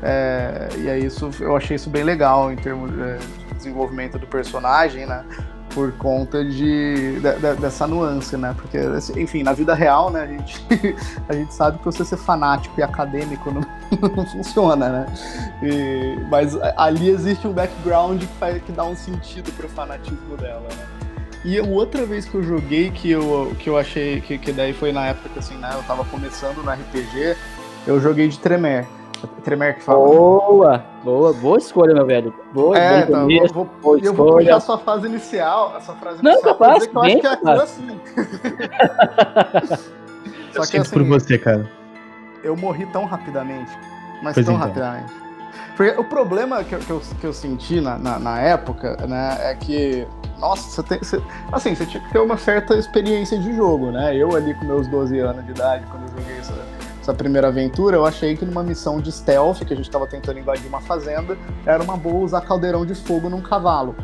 [0.00, 3.18] É, e aí isso, eu achei isso bem legal em termos é,
[3.48, 5.24] de desenvolvimento do personagem, né?
[5.74, 8.54] Por conta de, de, de, dessa nuance, né?
[8.56, 8.78] Porque,
[9.18, 10.66] enfim, na vida real, né, a gente,
[11.28, 13.62] a gente sabe que você ser fanático e acadêmico não,
[14.16, 15.06] não funciona, né?
[15.62, 20.60] E, mas ali existe um background que, faz, que dá um sentido pro fanatismo dela,
[20.60, 21.02] né?
[21.44, 24.92] E outra vez que eu joguei, que eu, que eu achei que, que daí foi
[24.92, 27.36] na época que assim, né, eu tava começando no RPG,
[27.86, 28.86] eu joguei de Tremere.
[29.44, 29.98] Tremere que fala.
[29.98, 32.34] Boa, boa, boa escolha, meu velho.
[32.52, 35.94] Boa, é, então, eu vou, boa eu vou puxar a sua fase inicial, a sua
[35.96, 38.00] frase Não, inicial, capaz, que eu acho que é aquilo assim.
[40.52, 41.68] Só que assim, por você, cara.
[42.42, 43.70] Eu morri tão rapidamente,
[44.22, 44.66] mas Pois tão então.
[44.66, 45.12] rapidamente.
[45.76, 49.38] Porque o problema que, eu- que eu, que eu senti na, na, na época, né,
[49.40, 50.06] é que,
[50.38, 50.98] nossa, você tem.
[50.98, 54.14] Você, assim, você tinha que ter uma certa experiência de jogo, né?
[54.16, 56.52] Eu ali com meus 12 anos de idade, quando eu joguei essa,
[57.02, 60.38] essa primeira aventura, eu achei que numa missão de stealth, que a gente tava tentando
[60.38, 61.36] invadir uma fazenda,
[61.66, 63.94] era uma boa usar caldeirão de fogo num cavalo.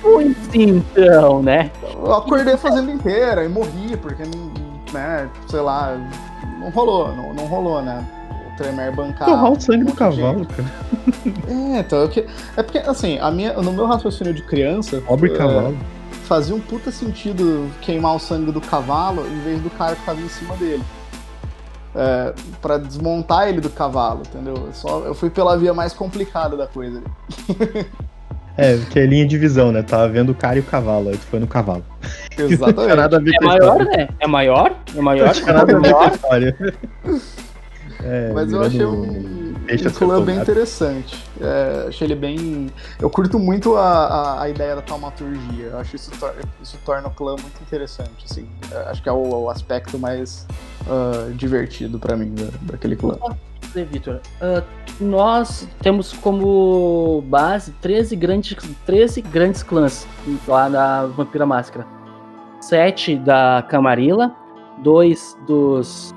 [0.00, 1.70] Pois então, né?
[1.82, 4.52] Eu acordei a fazenda inteira e morri, porque, não-
[4.92, 5.96] né, sei lá,
[6.60, 8.04] não rolou, não, não rolou, né?
[8.52, 9.26] O Tremere bancar.
[9.28, 10.54] Torrar o sangue um do cavalo, gente.
[10.54, 10.68] cara.
[11.48, 15.36] É, então, que- é porque, assim, a minha, no meu raciocínio de criança, Pobre é,
[15.36, 15.76] cavalo.
[16.24, 20.20] fazia um puta sentido queimar o sangue do cavalo em vez do cara que tava
[20.20, 20.84] em cima dele.
[21.96, 24.54] É, para desmontar ele do cavalo, entendeu?
[24.54, 26.98] Eu Só, eu fui pela via mais complicada da coisa.
[26.98, 27.86] ali.
[28.56, 29.82] É, que é linha de visão, né?
[29.82, 31.84] Tava vendo o cara e o cavalo, aí tu foi no cavalo.
[32.38, 32.94] Exatamente.
[32.94, 33.84] nada a ver É maior, história.
[33.96, 34.08] né?
[34.20, 34.76] É maior?
[34.96, 35.26] É maior?
[35.26, 36.56] Não tinha nada a ver com a história.
[38.06, 40.42] É, Mas eu achei um, um clã bem afogado.
[40.42, 41.24] interessante.
[41.40, 42.66] É, achei ele bem.
[43.00, 45.66] Eu curto muito a, a, a ideia da taumaturgia.
[45.66, 48.24] Eu acho isso, tor- isso torna o clã muito interessante.
[48.30, 48.46] Assim.
[48.70, 50.46] É, Acho que é o, o aspecto mais
[50.88, 53.16] ah, divertido pra mim da- daquele clã.
[53.74, 54.62] Vitor, ah,
[55.00, 60.06] nós temos como base 13 grandes, 13 grandes clãs
[60.46, 61.84] lá na Vampira Máscara.
[62.60, 64.32] Sete da Camarilla,
[64.78, 66.14] dois dos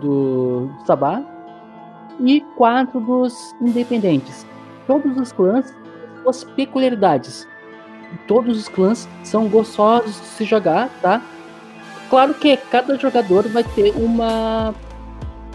[0.00, 1.22] do Sabá
[2.24, 4.46] e quatro dos independentes.
[4.86, 7.48] Todos os clãs têm suas peculiaridades.
[8.26, 11.22] Todos os clãs são gostosos de se jogar, tá?
[12.08, 14.74] Claro que cada jogador vai ter uma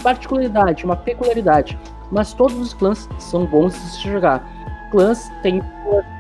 [0.02, 1.78] particularidade, uma peculiaridade.
[2.12, 4.44] Mas todos os clãs são bons de se jogar.
[4.92, 5.62] Clãs têm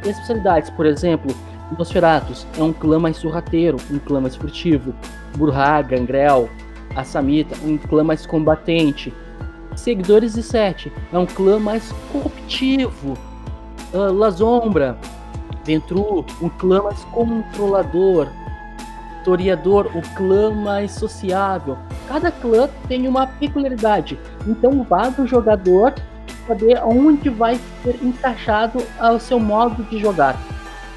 [0.03, 1.33] especialidades, por exemplo,
[1.77, 4.93] Nosferatus é um clã mais sorrateiro, um clã mais furtivo.
[5.35, 6.49] Burha, Gangrel,
[6.95, 9.13] Assamita, um clã mais combatente.
[9.75, 13.17] Seguidores de Sete é um clã mais corruptivo.
[13.93, 14.97] Ah, Lazombra,
[15.63, 18.27] Ventru, um clã mais controlador.
[19.23, 21.77] Toreador, o clã mais sociável.
[22.07, 24.19] Cada clã tem uma peculiaridade.
[24.47, 25.93] Então vá do jogador
[26.47, 30.35] saber onde vai ser encaixado ao seu modo de jogar.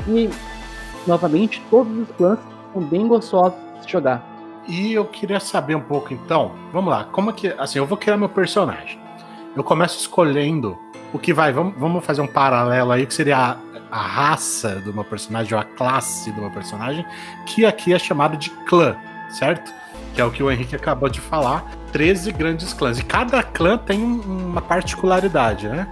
[0.06, 0.28] E,
[1.06, 2.38] novamente, todos os clãs
[2.72, 4.37] são bem gostosos de jogar.
[4.68, 7.48] E eu queria saber um pouco, então, vamos lá, como é que.
[7.58, 8.98] Assim, eu vou criar meu personagem.
[9.56, 10.78] Eu começo escolhendo
[11.12, 11.52] o que vai.
[11.52, 13.56] Vamos, vamos fazer um paralelo aí, que seria a,
[13.90, 17.04] a raça do meu personagem, ou a classe do meu personagem,
[17.46, 18.94] que aqui é chamado de clã,
[19.30, 19.72] certo?
[20.14, 21.64] Que é o que o Henrique acabou de falar.
[21.92, 22.98] 13 grandes clãs.
[22.98, 25.88] E cada clã tem um- uma particularidade, né?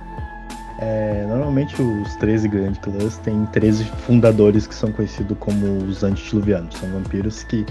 [0.78, 6.76] É, normalmente os 13 grandes clãs têm 13 fundadores que são conhecidos como os antediluvianos.
[6.76, 7.64] São vampiros que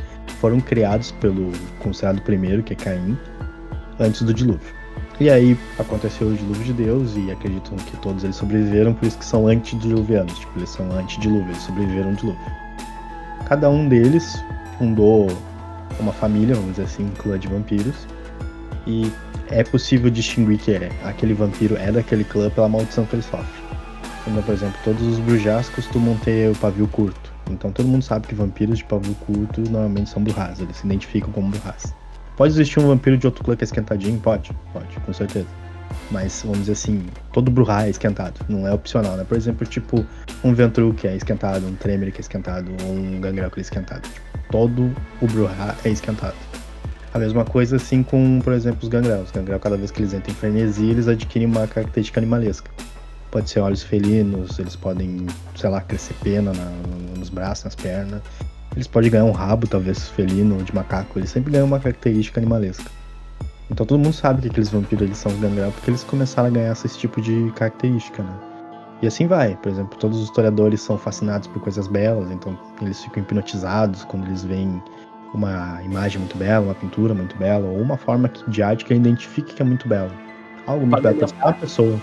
[0.45, 3.17] foram criados pelo considerado primeiro, que é Caim,
[3.99, 4.75] antes do dilúvio.
[5.19, 9.17] E aí aconteceu o dilúvio de Deus e acreditam que todos eles sobreviveram, por isso
[9.17, 10.37] que são antediluvianos.
[10.37, 12.39] Tipo, eles são antidilúvio, eles sobreviveram ao dilúvio.
[13.47, 14.37] Cada um deles
[14.77, 15.35] fundou
[15.99, 18.07] uma família, vamos dizer assim, clã de vampiros.
[18.85, 19.11] E
[19.49, 23.63] é possível distinguir que é, aquele vampiro é daquele clã pela maldição que ele sofre.
[24.23, 27.24] Como, por exemplo, todos os brujás costumam ter o pavio curto.
[27.49, 31.31] Então todo mundo sabe que vampiros de pavio curto normalmente são burras, eles se identificam
[31.31, 31.93] como burras.
[32.35, 34.19] Pode existir um vampiro de outro clã que é esquentadinho?
[34.19, 35.47] Pode, pode, com certeza.
[36.11, 39.23] Mas vamos dizer assim, todo Bruhá é esquentado, não é opcional, né?
[39.23, 40.05] Por exemplo, tipo
[40.43, 43.61] um Ventru que é esquentado, um Tremere que é esquentado, ou um Gangrel que é
[43.61, 44.01] esquentado.
[44.01, 46.35] Tipo, todo o Bruhá é esquentado.
[47.13, 49.21] A mesma coisa assim com, por exemplo, os Gangrel.
[49.21, 52.69] Os Gangrel, cada vez que eles entram em frenesi, eles adquirem uma característica animalesca.
[53.35, 58.21] Pode ser olhos felinos, eles podem, sei lá, crescer pena na- nos braços, nas pernas.
[58.73, 61.19] Eles podem ganhar um rabo, talvez, felino, de macaco.
[61.19, 62.89] Eles sempre ganham uma característica animalesca.
[63.69, 66.51] Então todo mundo sabe que aqueles vampiros eles são os gangrel porque eles começaram a
[66.51, 68.33] ganhar esse tipo de característica, né?
[69.01, 69.57] E assim vai.
[69.57, 74.27] Por exemplo, todos os historiadores são fascinados por coisas belas, então eles ficam hipnotizados quando
[74.27, 74.81] eles veem
[75.33, 79.53] uma imagem muito bela, uma pintura muito bela, ou uma forma de arte que identifique
[79.55, 80.09] que é muito bela.
[80.65, 81.99] Algo muito belo, uma pessoa.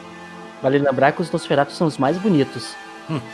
[0.62, 2.75] Vale lembrar que os Nosferatus são os mais bonitos.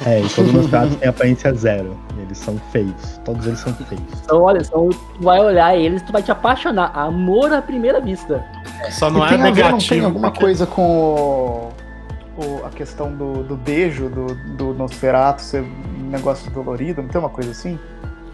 [0.06, 1.96] É, e todos os Nosferatu têm aparência zero.
[2.18, 3.20] Eles são feios.
[3.24, 4.02] Todos eles são feios.
[4.24, 6.90] Então, olha, são, tu vai olhar eles, tu vai te apaixonar.
[6.98, 8.42] Amor à primeira vista.
[8.90, 9.70] Só não e é tem a ver, negativo.
[9.72, 14.72] não tem alguma porque- coisa com o, o- a questão do, do beijo do, do
[14.74, 17.02] Nosferatu ser um negócio dolorido?
[17.02, 17.78] Não tem uma coisa assim?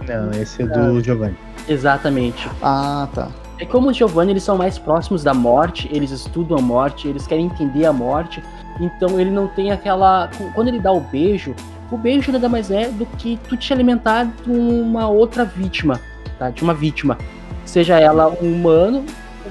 [0.07, 1.37] Não, esse é do Giovanni.
[1.69, 2.49] Exatamente.
[2.63, 3.29] Ah, tá.
[3.59, 7.27] É como os Giovanni, eles são mais próximos da morte, eles estudam a morte, eles
[7.27, 8.43] querem entender a morte,
[8.81, 10.29] então ele não tem aquela.
[10.55, 11.55] Quando ele dá o beijo,
[11.91, 16.01] o beijo nada mais é do que tu te alimentar de uma outra vítima,
[16.39, 16.51] tá?
[16.51, 17.17] De uma vítima.
[17.65, 19.05] Seja ela um humano,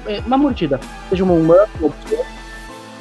[0.06, 2.26] é, uma mordida, seja um humano ou pessoa.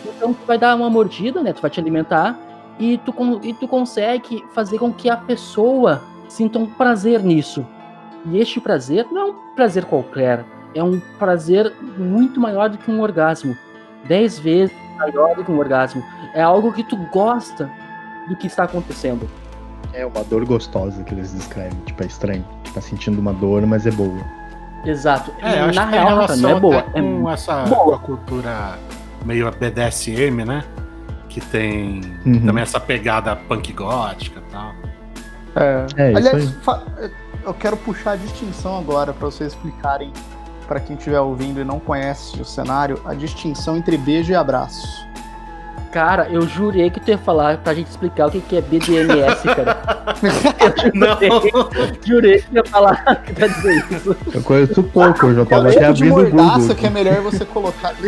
[0.07, 1.53] Então tu vai dar uma mordida, né?
[1.53, 2.39] Tu vai te alimentar
[2.79, 3.13] e tu,
[3.43, 7.67] e tu consegue fazer com que a pessoa sinta um prazer nisso.
[8.27, 12.91] E este prazer não é um prazer qualquer, é um prazer muito maior do que
[12.91, 13.57] um orgasmo.
[14.07, 16.03] Dez vezes maior do que um orgasmo.
[16.35, 17.71] É algo que tu gosta
[18.29, 19.29] do que está acontecendo.
[19.93, 21.79] É uma dor gostosa que eles descrevem.
[21.85, 22.45] Tipo, é estranho.
[22.73, 24.21] Tá sentindo uma dor, mas é boa.
[24.85, 25.33] Exato.
[25.41, 26.85] É, eu Na real, relação não é boa.
[26.95, 27.99] É com essa boa.
[27.99, 28.79] cultura
[29.25, 30.65] meio BDSM, né?
[31.29, 32.47] Que tem Uhum.
[32.47, 34.73] também essa pegada punk gótica e tal.
[35.55, 35.87] É.
[35.97, 36.55] É, isso Aliás,
[37.45, 40.13] eu quero puxar a distinção agora para vocês explicarem
[40.67, 45.07] para quem estiver ouvindo e não conhece o cenário, a distinção entre beijo e abraço.
[45.93, 49.43] Cara, eu jurei que tu ia falar pra gente explicar o que que é BDMS,
[49.55, 49.77] cara.
[50.95, 51.19] Não,
[52.03, 54.17] Jurei que tu ia falar pra dizer isso.
[54.33, 56.77] Eu conheço pouco, eu já tava o até abrindo o mordaça Google.
[56.77, 57.93] que é melhor você colocar.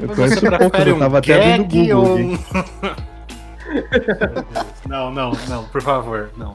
[0.00, 2.38] Eu conheço você pouco, eu um tava até abrindo o Google.
[2.80, 2.96] ou.
[4.88, 6.54] Não, não, não, por favor, não.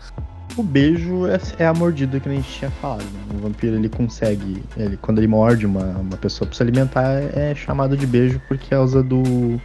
[0.58, 3.04] O beijo é, é a mordida que a gente tinha falado.
[3.04, 3.36] Né?
[3.36, 7.56] O vampiro ele consegue, ele, quando ele morde uma, uma pessoa pra se alimentar, é
[7.56, 9.60] chamado de beijo por causa do.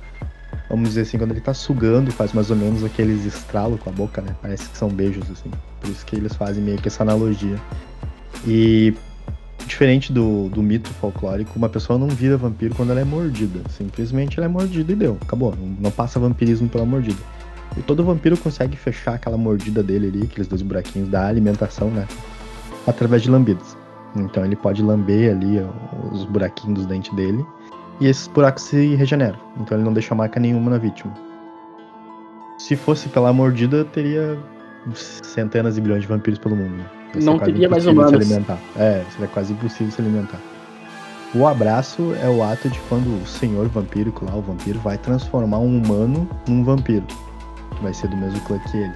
[0.68, 3.92] Vamos dizer assim, quando ele tá sugando, faz mais ou menos aqueles estralos com a
[3.92, 4.34] boca, né?
[4.42, 5.50] Parece que são beijos, assim.
[5.80, 7.56] Por isso que eles fazem meio que essa analogia.
[8.46, 8.94] E
[9.66, 13.60] diferente do, do mito folclórico, uma pessoa não vira vampiro quando ela é mordida.
[13.70, 15.18] Simplesmente ela é mordida e deu.
[15.20, 15.54] Acabou.
[15.56, 17.20] Não, não passa vampirismo pela mordida.
[17.76, 22.06] E todo vampiro consegue fechar aquela mordida dele ali, aqueles dois buraquinhos da alimentação, né?
[22.86, 23.76] Através de lambidas.
[24.14, 25.60] Então ele pode lamber ali
[26.10, 27.44] os buraquinhos dos dentes dele.
[28.00, 29.38] E esses buracos se regeneram.
[29.60, 31.12] Então ele não deixa marca nenhuma na vítima.
[32.58, 34.38] Se fosse pela mordida, teria
[34.94, 36.76] centenas e bilhões de vampiros pelo mundo.
[36.76, 36.86] né?
[37.16, 38.30] Não teria mais impossível se humanos.
[38.30, 38.58] alimentar.
[38.76, 40.40] É, seria quase impossível se alimentar.
[41.34, 45.58] O abraço é o ato de quando o senhor vampírico lá, o vampiro, vai transformar
[45.58, 47.04] um humano num vampiro.
[47.82, 48.92] Vai ser do mesmo clã que ele.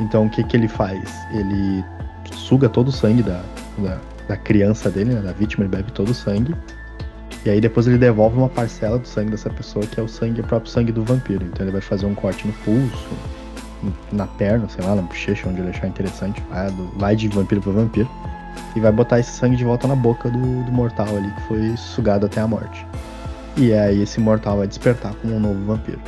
[0.00, 1.02] Então o que, que ele faz?
[1.32, 1.84] Ele
[2.32, 3.42] suga todo o sangue da,
[3.78, 6.54] da, da criança dele, né, da vítima, ele bebe todo o sangue.
[7.44, 10.40] E aí depois ele devolve uma parcela do sangue dessa pessoa, que é o sangue,
[10.40, 11.44] o próprio sangue do vampiro.
[11.44, 13.08] Então ele vai fazer um corte no pulso,
[14.12, 16.42] na perna, sei lá, na bochecha, onde ele achar interessante.
[16.50, 18.10] Vai, vai de vampiro pra vampiro.
[18.74, 21.76] E vai botar esse sangue de volta na boca do, do mortal ali, que foi
[21.76, 22.86] sugado até a morte.
[23.56, 26.00] E aí esse mortal vai despertar como um novo vampiro.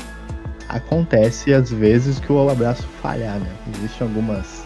[0.71, 3.51] Acontece às vezes que o abraço falhar, né?
[3.77, 4.65] Existem algumas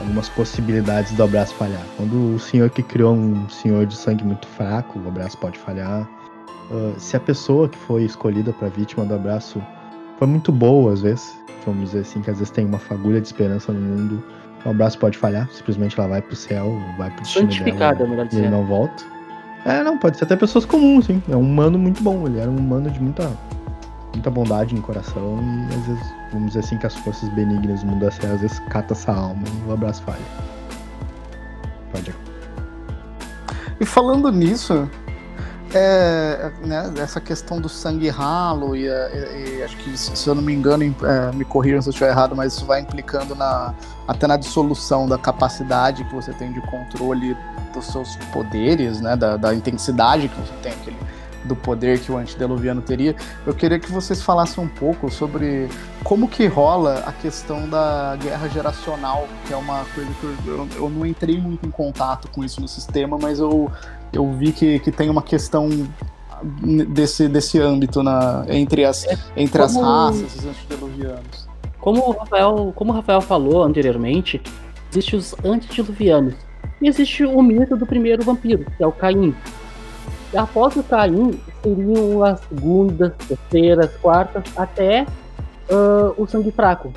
[0.00, 1.82] algumas possibilidades do abraço falhar.
[1.96, 6.08] Quando o senhor que criou um senhor de sangue muito fraco, o abraço pode falhar.
[6.70, 9.62] Ah, se a pessoa que foi escolhida para vítima do abraço
[10.18, 13.26] foi muito boa, às vezes, vamos dizer assim, que às vezes tem uma fagulha de
[13.26, 14.22] esperança no mundo,
[14.64, 15.48] o abraço pode falhar.
[15.52, 18.50] Simplesmente ela vai pro céu, vai pro destino Santificada, dela melhor e ele dizendo.
[18.50, 19.04] não volta.
[19.64, 21.22] É, não, pode ser até pessoas comuns, sim.
[21.30, 22.26] É um humano muito bom.
[22.26, 23.30] Ele era um humano de muita,
[24.12, 25.38] muita bondade no coração
[25.70, 28.40] e às vezes, vamos dizer assim, que as forças benignas do mundo das trevas às
[28.42, 30.18] vezes cata essa alma e o abraço falha.
[31.92, 32.14] Pode
[33.80, 34.88] E falando nisso,
[35.74, 40.42] é, né, essa questão do sangue ralo, e, e- e acho que, se eu não
[40.42, 43.74] me engano, é, me corrijam se eu estiver errado, mas isso vai implicando na,
[44.06, 47.36] até na dissolução da capacidade que você tem de controle
[47.72, 50.96] dos seus poderes, né, da, da intensidade que você tem, aquele,
[51.44, 53.14] do poder que o antediluviano teria.
[53.46, 55.68] Eu queria que vocês falassem um pouco sobre
[56.04, 60.68] como que rola a questão da guerra geracional, que é uma coisa que eu, eu,
[60.76, 63.70] eu não entrei muito em contato com isso no sistema, mas eu
[64.12, 65.70] eu vi que, que tem uma questão
[66.88, 71.48] desse, desse âmbito na, entre as, entre as como- raças, os antediluvianos.
[71.80, 74.40] Como o Rafael, como o Rafael falou anteriormente,
[74.90, 76.34] existem os antediluvianos.
[76.80, 79.34] E existe o mito do primeiro vampiro, que é o Caim.
[80.34, 85.06] Após o Caim, seriam as segundas, terceiras, quartas, até
[85.70, 86.92] ah, o sangue fraco.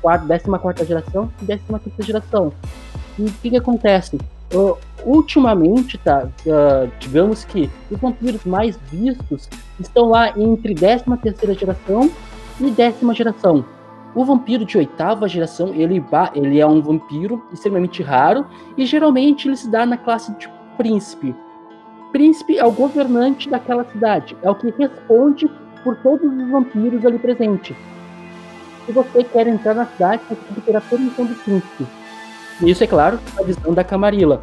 [0.00, 2.52] Quarta, décima quarta geração e décima quinta geração.
[3.18, 4.18] E o que, que acontece?
[4.54, 4.74] Ah,
[5.04, 12.10] ultimamente, tá, uh, digamos que os vampiros mais vistos estão lá entre 13 terceira geração
[12.60, 13.64] e décima geração.
[14.14, 16.02] O vampiro de oitava geração, ele,
[16.34, 21.34] ele é um vampiro extremamente raro e geralmente ele se dá na classe de príncipe.
[22.12, 25.48] Príncipe é o governante daquela cidade, é o que responde
[25.84, 27.76] por todos os vampiros ali presentes.
[28.86, 31.86] Se você quer entrar na cidade, você tem que ter a permissão do príncipe.
[32.62, 34.42] Isso é claro, a visão da Camarilla.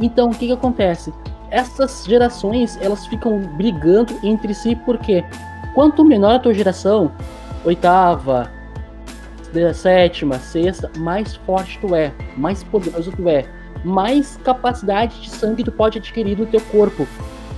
[0.00, 1.12] Então, o que, que acontece?
[1.50, 5.24] Essas gerações elas ficam brigando entre si porque
[5.74, 7.12] quanto menor a tua geração,
[7.64, 8.50] oitava,
[9.72, 13.44] sétima, sexta, mais forte tu é, mais poderoso tu é,
[13.84, 17.06] mais capacidade de sangue tu pode adquirir no teu corpo.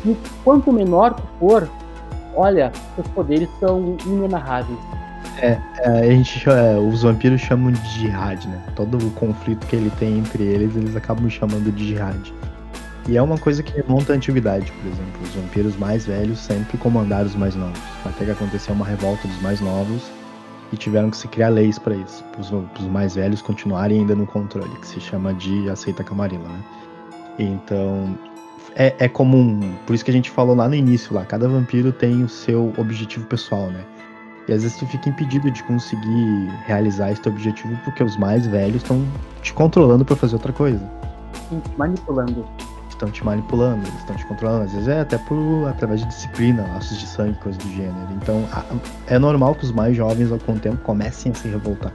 [0.04, 1.68] E quanto menor tu for,
[2.34, 4.78] olha, seus poderes são inenarráveis.
[5.38, 8.62] É, é, a gente, é, os vampiros chamam de jihad, né?
[8.74, 12.32] Todo o conflito que ele tem entre eles, eles acabam chamando de jihad.
[13.08, 15.22] E é uma coisa que remonta à antiguidade, por exemplo.
[15.22, 17.78] Os vampiros mais velhos sempre comandaram os mais novos.
[18.04, 20.15] Até que aconteceu uma revolta dos mais novos
[20.72, 24.26] e tiveram que se criar leis para isso, para os mais velhos continuarem ainda no
[24.26, 26.64] controle, que se chama de aceita camarila, né?
[27.38, 28.16] Então,
[28.74, 31.92] é, é comum, por isso que a gente falou lá no início lá, cada vampiro
[31.92, 33.84] tem o seu objetivo pessoal, né?
[34.48, 38.76] E às vezes tu fica impedido de conseguir realizar esse objetivo porque os mais velhos
[38.76, 39.04] estão
[39.42, 40.88] te controlando para fazer outra coisa.
[41.76, 42.46] Manipulando.
[42.96, 44.64] Estão te manipulando, eles estão te controlando.
[44.64, 48.08] Às vezes é até por através de disciplina, laços de sangue, coisas do gênero.
[48.22, 48.42] Então
[49.06, 51.92] é normal que os mais jovens, ao com tempo, comecem a se revoltar.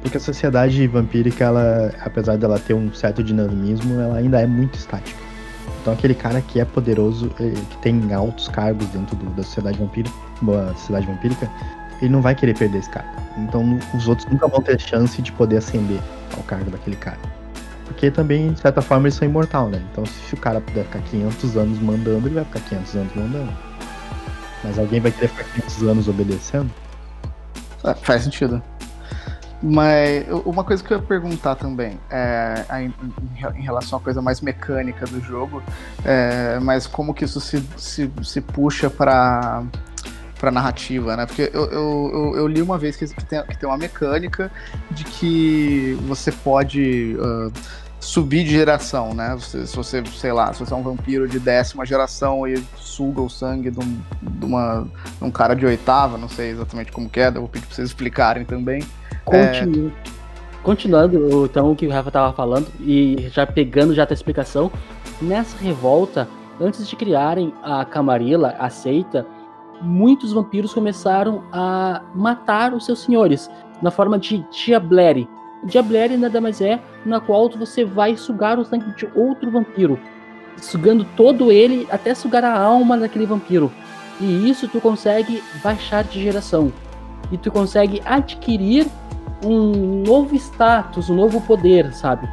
[0.00, 4.74] Porque a sociedade vampírica, ela, apesar dela ter um certo dinamismo, ela ainda é muito
[4.74, 5.16] estática.
[5.80, 9.78] Então aquele cara que é poderoso, eh, que tem altos cargos dentro do, da sociedade
[9.78, 10.14] vampírica,
[10.74, 11.48] sociedade vampírica,
[12.00, 13.10] ele não vai querer perder esse cargo.
[13.38, 16.00] Então os outros nunca vão ter chance de poder ascender
[16.36, 17.18] ao cargo daquele cara.
[17.92, 19.84] Porque também, de certa forma, eles são imortal, né?
[19.92, 23.52] Então se o cara puder ficar 500 anos mandando, ele vai ficar 500 anos mandando.
[24.64, 26.70] Mas alguém vai querer ficar 500 anos obedecendo?
[27.84, 28.62] É, faz sentido.
[29.62, 32.92] Mas uma coisa que eu ia perguntar também, é, em,
[33.54, 35.62] em, relação à coisa mais mecânica do jogo,
[36.04, 39.62] é, mas como que isso se, se, se puxa para
[40.42, 41.24] pra narrativa, né?
[41.24, 44.50] Porque eu, eu, eu, eu li uma vez que, tem, que tem uma mecânica
[44.90, 47.52] de que você pode uh,
[48.02, 49.36] subir de geração, né?
[49.38, 53.22] Você, se você, sei lá, se você é um vampiro de décima geração e suga
[53.22, 54.88] o sangue de um, de uma,
[55.18, 57.76] de um cara de oitava, não sei exatamente como que é, eu vou pedir pra
[57.76, 58.82] vocês explicarem também.
[59.24, 59.92] Continu...
[60.08, 60.22] É...
[60.64, 64.70] Continuando então o que o Rafa tava falando e já pegando já a explicação,
[65.20, 66.28] nessa revolta,
[66.60, 69.24] antes de criarem a Camarilla, a seita,
[69.80, 73.48] muitos vampiros começaram a matar os seus senhores
[73.80, 75.28] na forma de Diableri.
[75.64, 79.98] Diableri nada mais é na qual você vai sugar o sangue de outro vampiro,
[80.56, 83.70] sugando todo ele até sugar a alma daquele vampiro.
[84.20, 86.72] E isso tu consegue baixar de geração.
[87.30, 88.86] E tu consegue adquirir
[89.44, 92.28] um novo status, um novo poder, sabe?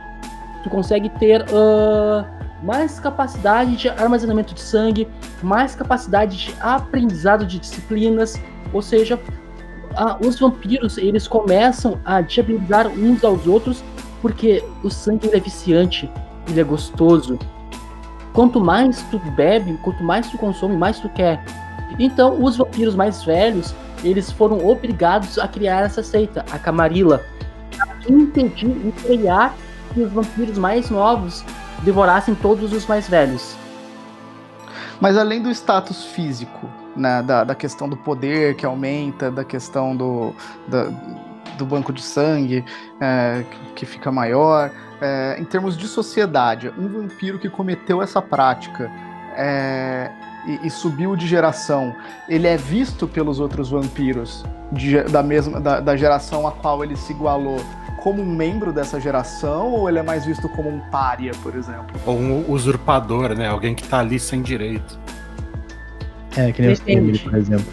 [0.64, 2.26] Tu consegue ter uh,
[2.64, 5.08] mais capacidade de armazenamento de sangue,
[5.42, 8.40] mais capacidade de aprendizado de disciplinas,
[8.74, 9.20] ou seja,
[9.96, 13.84] a, os vampiros eles começam a diabilizar uns aos outros
[14.22, 16.10] porque o sangue é viciante,
[16.48, 17.40] ele é gostoso.
[18.34, 21.44] Quanto mais tu bebe, quanto mais tu consome, mais tu quer.
[21.98, 23.74] Então, os vampiros mais velhos,
[24.04, 27.26] eles foram obrigados a criar essa seita, a Camarilla,
[27.76, 29.56] para impedir e criar
[29.94, 31.44] que os vampiros mais novos
[31.84, 33.56] devorassem todos os mais velhos.
[35.02, 39.96] Mas além do status físico, né, da, da questão do poder que aumenta, da questão
[39.96, 40.34] do,
[40.68, 40.86] da,
[41.58, 42.64] do banco de sangue
[43.00, 43.44] é,
[43.76, 44.72] que, fica maior,
[45.02, 48.92] é, em termos de sociedade, um vampiro que cometeu essa prática
[49.36, 50.12] é,
[50.48, 51.96] e, e, subiu de geração,
[52.28, 56.96] ele é visto pelos outros vampiros de, da mesma da, da geração a qual ele
[56.96, 57.60] se igualou
[58.02, 62.00] como um membro dessa geração ou ele é mais visto como um pária, por exemplo?
[62.06, 63.48] Ou um usurpador, né?
[63.48, 64.98] Alguém que tá ali sem direito.
[66.40, 67.66] É, que nem os Family, por exemplo.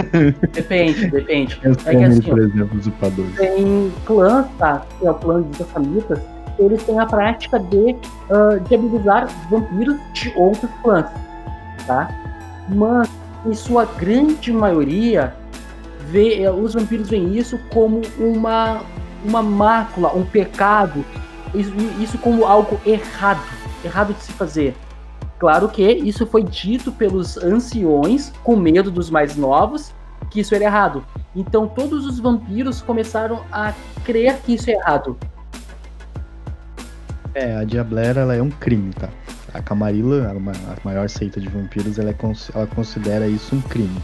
[0.52, 1.60] Depende, depende.
[1.64, 3.36] Os é que assim, por exemplo, usurpadores.
[3.36, 4.86] Tem clãs, tá?
[4.98, 6.18] Que é o clã dos Assamitas,
[6.58, 11.06] eles têm a prática de uh, diabilizar vampiros de outros clãs,
[11.86, 12.08] tá?
[12.68, 13.08] Mas,
[13.44, 15.34] em sua grande maioria,
[16.10, 18.82] vê, eh, os vampiros veem isso como uma
[19.24, 21.04] uma mácula, um pecado,
[21.54, 23.42] isso, isso como algo errado,
[23.84, 24.74] errado de se fazer.
[25.40, 29.94] Claro que isso foi dito pelos anciões, com medo dos mais novos,
[30.30, 31.02] que isso era errado.
[31.34, 33.72] Então todos os vampiros começaram a
[34.04, 35.16] crer que isso é errado.
[37.32, 39.08] É, a Diablera ela é um crime, tá?
[39.54, 42.16] A Camarilla, a maior seita de vampiros, ela, é,
[42.54, 43.98] ela considera isso um crime.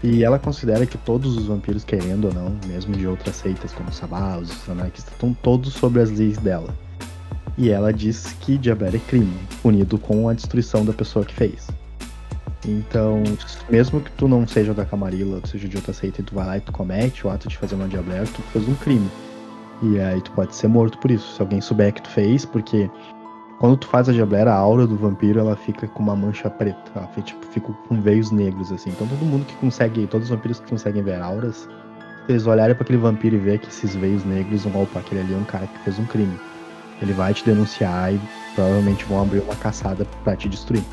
[0.00, 3.92] E ela considera que todos os vampiros, querendo ou não, mesmo de outras seitas como
[3.92, 6.72] Sabá, os anarquistas, estão todos sobre as leis dela.
[7.58, 11.68] E ela diz que Diablera é crime, punido com a destruição da pessoa que fez.
[12.66, 13.22] Então,
[13.68, 16.46] mesmo que tu não seja da Camarilla, ou seja de outra seita, e tu vai
[16.46, 19.08] lá e tu comete o ato de fazer uma Diablera, tu fez um crime.
[19.82, 22.88] E aí tu pode ser morto por isso, se alguém souber que tu fez, porque
[23.58, 26.90] quando tu faz a Diablera, a aura do vampiro ela fica com uma mancha preta,
[26.94, 28.90] ela fica, tipo, fica com veios negros, assim.
[28.90, 31.68] Então todo mundo que consegue, todos os vampiros que conseguem ver auras,
[32.26, 35.22] se eles olharem para aquele vampiro e ver que esses veios negros vão, opa, aquele
[35.22, 36.38] ali é um cara que fez um crime.
[37.02, 38.20] Ele vai te denunciar e
[38.54, 40.84] provavelmente vão abrir uma caçada para te destruir.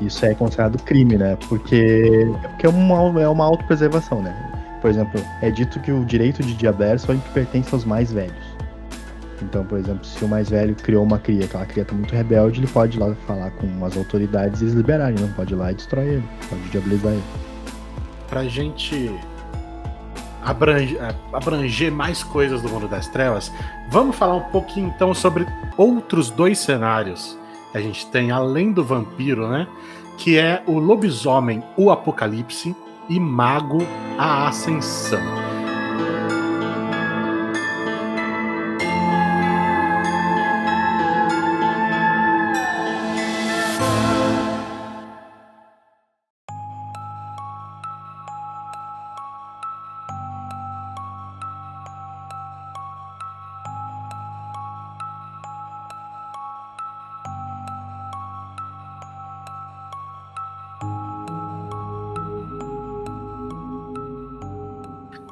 [0.00, 1.36] Isso é considerado crime, né?
[1.48, 4.78] Porque, porque é uma, é uma autopreservação, né?
[4.80, 8.58] Por exemplo, é dito que o direito de diaber só pertence aos mais velhos.
[9.42, 12.60] Então, por exemplo, se o mais velho criou uma cria, aquela cria tá muito rebelde,
[12.60, 15.72] ele pode ir lá falar com as autoridades e eles liberarem, não pode ir lá
[15.72, 17.22] e destrói ele, pode diabolizar ele.
[18.28, 19.10] Pra gente
[20.48, 23.52] abranger, é, abranger mais coisas do mundo das trevas,
[23.90, 25.46] vamos falar um pouquinho então sobre
[25.76, 27.38] outros dois cenários
[27.70, 29.66] que a gente tem além do vampiro, né?
[30.16, 32.74] Que é o lobisomem, o apocalipse
[33.08, 33.86] e Mago
[34.18, 35.37] a Ascensão.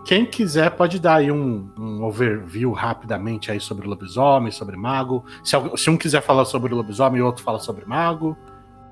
[0.07, 5.24] Quem quiser pode dar aí um, um, overview rapidamente aí sobre lobisomem, sobre mago.
[5.42, 8.36] Se, se um quiser falar sobre lobisomem e outro fala sobre mago.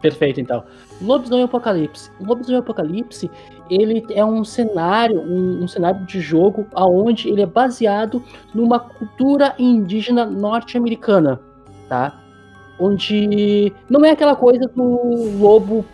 [0.01, 0.65] Perfeito, então.
[1.01, 2.11] Lobisomem Apocalipse.
[2.21, 3.31] Lobisomem Apocalipse,
[3.71, 8.21] ele é um cenário, um, um, cenário de jogo aonde ele é baseado
[8.53, 11.41] numa cultura indígena norte-americana,
[11.89, 12.24] tá?
[12.79, 15.85] Onde não é aquela coisa do lobo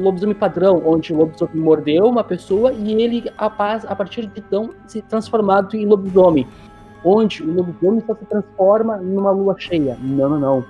[0.00, 4.70] lobisomem padrão, onde o lobisomem mordeu uma pessoa e ele, a, a partir de então,
[4.86, 6.46] se transformado em lobisomem.
[7.04, 9.96] Onde o lobisomem só se transforma numa lua cheia.
[10.00, 10.64] Não, não, não.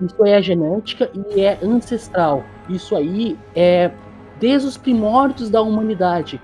[0.00, 2.44] Isso é genética e é ancestral.
[2.68, 3.90] Isso aí é
[4.38, 6.40] desde os primórdios da humanidade.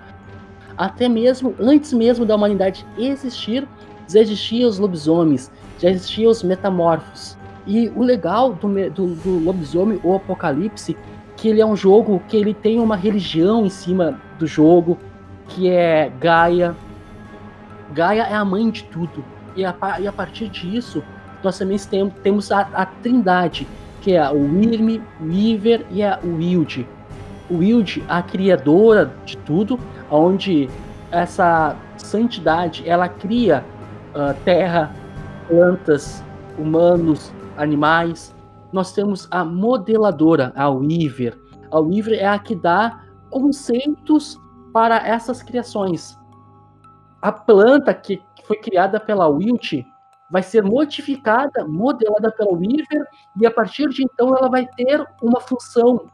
[0.77, 3.67] Até mesmo, antes mesmo da humanidade existir,
[4.09, 7.37] já existiam os lobisomens, já existiam os metamorfos.
[7.67, 10.97] E o legal do, do, do Lobisomem ou Apocalipse,
[11.37, 14.99] que ele é um jogo que ele tem uma religião em cima do jogo,
[15.49, 16.75] que é Gaia.
[17.93, 19.25] Gaia é a mãe de tudo.
[19.57, 21.03] E a, e a partir disso,
[21.43, 21.79] nós também
[22.23, 23.67] temos, a, a trindade,
[24.01, 26.87] que é o Wyrm, o Weaver e a Wild.
[27.51, 29.79] Wild, a criadora de tudo,
[30.11, 30.69] onde
[31.11, 33.65] essa santidade, ela cria
[34.15, 34.93] uh, terra,
[35.47, 36.23] plantas,
[36.59, 38.35] humanos, animais.
[38.73, 41.39] Nós temos a modeladora, a Weaver.
[41.71, 43.01] A Weaver é a que dá
[43.31, 44.39] conceitos
[44.73, 46.19] para essas criações.
[47.23, 49.85] A planta que foi criada pela Wilt
[50.31, 53.07] vai ser modificada, modelada pela Weaver,
[53.41, 56.07] e a partir de então ela vai ter uma função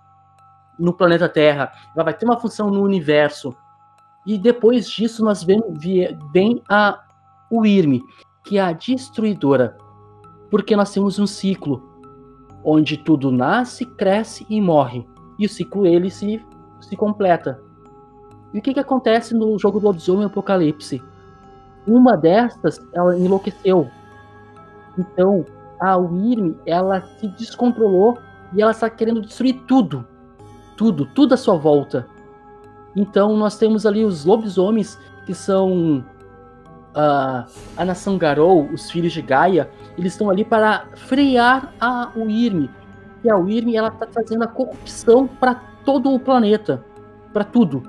[0.79, 3.55] no planeta Terra, ela vai ter uma função no universo.
[4.27, 5.79] E depois disso nós vemos
[6.33, 7.01] vem a
[7.51, 8.01] Wyrm,
[8.45, 9.77] que é a destruidora
[10.51, 11.83] porque nós temos um ciclo
[12.65, 15.07] onde tudo nasce, cresce e morre.
[15.39, 16.45] E o ciclo ele se,
[16.81, 17.61] se completa.
[18.53, 21.03] E o que, que acontece no jogo do Lobisomem Apocalipse?
[21.87, 23.89] Uma destas, ela enlouqueceu.
[24.99, 25.47] Então,
[25.81, 28.19] a Wyrm, ela se descontrolou
[28.53, 30.07] e ela está querendo destruir tudo.
[30.77, 32.07] Tudo, tudo à sua volta.
[32.95, 36.05] Então, nós temos ali os lobisomens, que são
[36.91, 37.47] uh,
[37.77, 39.71] a nação Garou, os filhos de Gaia,
[40.01, 42.69] eles estão ali para frear a Wyrm.
[43.23, 46.83] E a Wyrm ela está trazendo a corrupção para todo o planeta,
[47.33, 47.83] para tudo,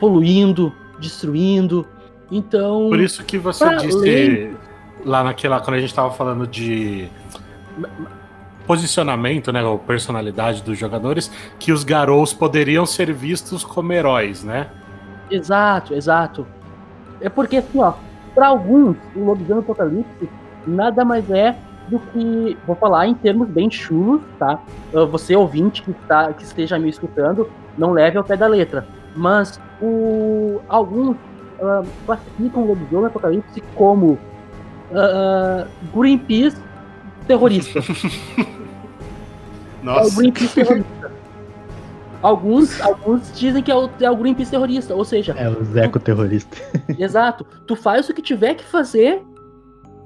[0.00, 1.86] poluindo, destruindo.
[2.30, 2.88] Então.
[2.88, 4.56] Por isso que você disse
[5.04, 7.08] lá naquela quando a gente estava falando de
[8.66, 14.68] posicionamento, né, ou personalidade dos jogadores, que os Garous poderiam ser vistos como heróis, né?
[15.30, 16.46] Exato, exato.
[17.20, 17.94] É porque assim, ó,
[18.34, 20.28] para alguns, o Lobisomem Apocalipse
[20.66, 21.56] nada mais é
[21.88, 24.60] do que, vou falar em termos bem chulos, tá?
[24.94, 28.86] Ah, você ouvinte que, tá, que esteja me escutando, não leve ao pé da letra.
[29.14, 31.16] Mas o, alguns
[31.58, 36.56] uh, classificam o Lobisomem Apocalipse como uh, Greenpeace
[37.26, 37.80] terrorista.
[39.82, 40.08] Nossa.
[40.08, 41.20] É o Greenpeace terrorista.
[42.22, 46.60] Alguns, alguns dizem que é o, é o Greenpeace terrorista, ou seja, É os ecoterroristas.
[46.98, 47.46] Exato.
[47.66, 49.22] Tu faz o que tiver que fazer.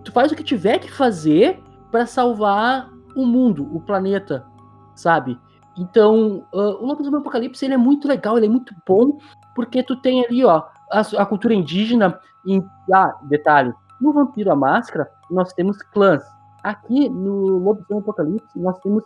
[0.05, 4.47] Tu faz o que tiver que fazer pra salvar o mundo, o planeta,
[4.95, 5.39] sabe?
[5.77, 9.19] Então, ah, o Lobisomem Apocalipse ele é muito legal, ele é muito bom,
[9.55, 12.19] porque tu tem ali, ó, a, a cultura indígena.
[12.47, 16.23] Em, ah, detalhe: no Vampiro a Máscara, nós temos clãs.
[16.63, 19.03] Aqui no Lobisomem Apocalipse, nós temos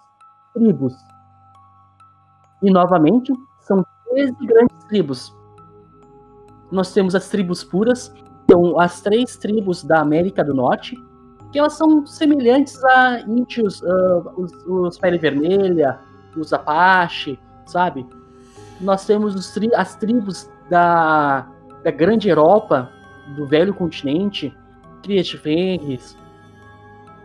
[0.54, 0.94] tribos.
[2.62, 5.32] E novamente, são 13 grandes tribos
[6.70, 8.12] nós temos as tribos puras,
[8.50, 10.96] são as três tribos da América do Norte,
[11.52, 15.98] que elas são semelhantes a índios, ah, os, os Pele Vermelha,
[16.36, 18.06] os Apache, sabe?
[18.80, 21.46] Nós temos os tri- as tribos da,
[21.82, 22.90] da Grande Europa,
[23.36, 24.56] do Velho Continente,
[25.42, 26.16] Fenris.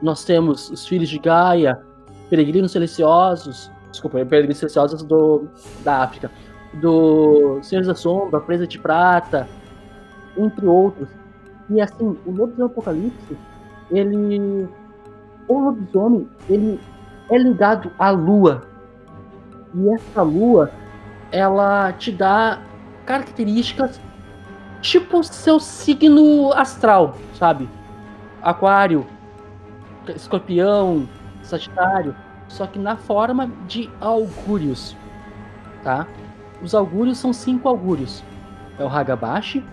[0.02, 1.82] Nós temos os Filhos de Gaia,
[2.30, 5.48] Peregrinos Silenciosos, desculpa, Peregrinos Silenciosos do,
[5.84, 6.32] da África
[6.76, 9.48] do Senhores da Sombra, Presa de Prata,
[10.38, 11.10] entre outros.
[11.70, 13.38] E assim, o Lobisomem Apocalipse,
[13.92, 14.68] ele.
[15.48, 16.80] O lobisomem, ele
[17.30, 18.64] é ligado à lua.
[19.76, 20.72] E essa lua,
[21.32, 22.62] ela te dá
[23.06, 24.00] características
[24.82, 27.70] tipo seu signo astral, sabe?
[28.42, 29.06] Aquário,
[30.16, 31.08] escorpião,
[31.42, 32.16] sagitário,
[32.48, 34.96] só que na forma de augúrios,
[35.84, 36.08] tá?
[36.62, 38.24] Os augúrios são cinco augúrios.
[38.78, 39.64] É o Hagabashi,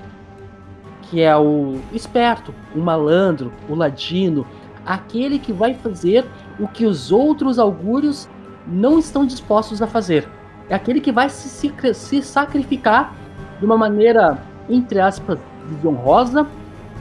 [1.10, 4.46] que é o esperto, o malandro, o ladino,
[4.86, 6.24] aquele que vai fazer
[6.58, 8.28] o que os outros augúrios
[8.66, 10.28] não estão dispostos a fazer.
[10.68, 13.12] É aquele que vai se, se, se sacrificar
[13.58, 14.38] de uma maneira,
[14.68, 15.36] entre aspas,
[15.68, 16.46] desonrosa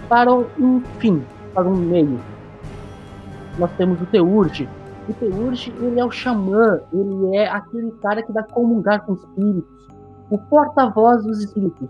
[0.10, 2.20] para um fim, para um meio.
[3.60, 4.68] Nós temos o Teurge.
[5.07, 9.88] O Teurge, ele é o xamã, ele é aquele cara que vai comungar com espíritos,
[10.32, 11.88] o porta-voz dos espíritos,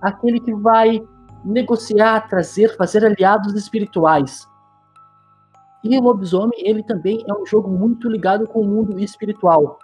[0.00, 1.02] aquele que vai
[1.44, 4.48] negociar, trazer, fazer aliados espirituais.
[5.82, 9.78] E o lobisomem, ele também é um jogo muito ligado com o mundo espiritual.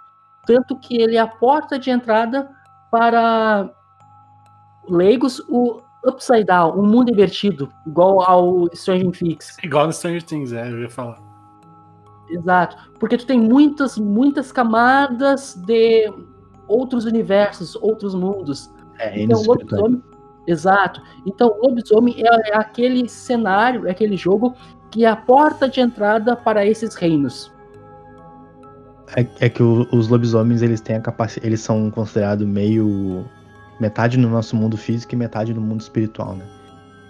[0.45, 2.49] Tanto que ele é a porta de entrada
[2.91, 3.69] para
[4.87, 9.57] leigos o Upside Down, um mundo invertido, igual ao Stranger Things.
[9.63, 11.17] Igual no Stranger Things, é, eu ia falar.
[12.29, 12.91] Exato.
[12.99, 16.11] Porque tu tem muitas, muitas camadas de
[16.67, 18.71] outros universos, outros mundos.
[18.99, 19.81] É, Então, o espirituais.
[19.81, 20.14] lobisomem.
[20.47, 21.01] Exato.
[21.25, 24.53] Então, lobisomem é, é aquele cenário, é aquele jogo
[24.91, 27.51] que é a porta de entrada para esses reinos.
[29.15, 33.25] É, é que o- os lobisomens eles têm a capacidade, eles são considerados meio
[33.79, 36.45] metade no nosso mundo físico e metade no mundo espiritual, né?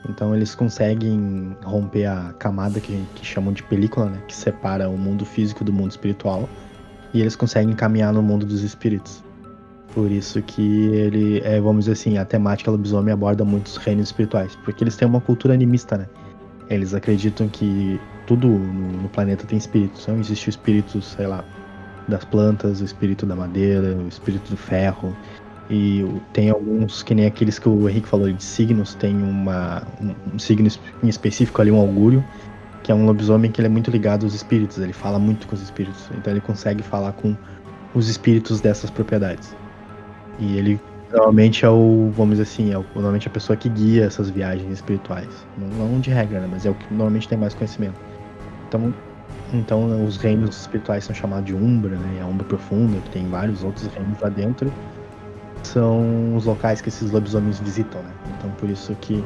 [0.09, 4.21] Então eles conseguem romper a camada que, que chamam de película, né?
[4.27, 6.47] Que separa o mundo físico do mundo espiritual
[7.13, 9.23] e eles conseguem caminhar no mundo dos espíritos.
[9.95, 14.53] Por isso que ele, é, vamos dizer assim, a temática lobisomem aborda muitos reinos espirituais,
[14.65, 16.05] porque eles têm uma cultura animista, né?
[16.69, 20.01] Eles acreditam que tudo no, planeta tem espíritos.
[20.03, 21.45] Então existe o espírito, sei lá,
[22.09, 25.15] das plantas, o espírito da madeira, o espírito do ferro.
[25.69, 30.35] E tem alguns, que nem aqueles que o Henrique falou de signos, tem uma, um,
[30.35, 30.67] um signo
[31.01, 32.21] em específico ali, um augúrio,
[32.83, 35.55] que é um lobisomem que ele é muito ligado aos espíritos, ele fala muito com
[35.55, 37.35] os espíritos, então ele consegue falar com
[37.95, 39.55] os espíritos dessas propriedades.
[40.39, 40.79] E ele
[41.11, 44.71] normalmente é o, vamos dizer assim, é o, normalmente a pessoa que guia essas viagens
[44.71, 45.29] espirituais.
[45.57, 47.99] Não, não de regra, né, mas é o que normalmente tem mais conhecimento.
[48.67, 48.93] Então,
[49.53, 52.21] então os reinos espirituais são chamados de Umbra, né?
[52.21, 54.71] A Umbra Profunda, que tem vários outros reinos lá dentro.
[55.63, 58.11] São os locais que esses lobisomens visitam, né?
[58.37, 59.23] Então por isso que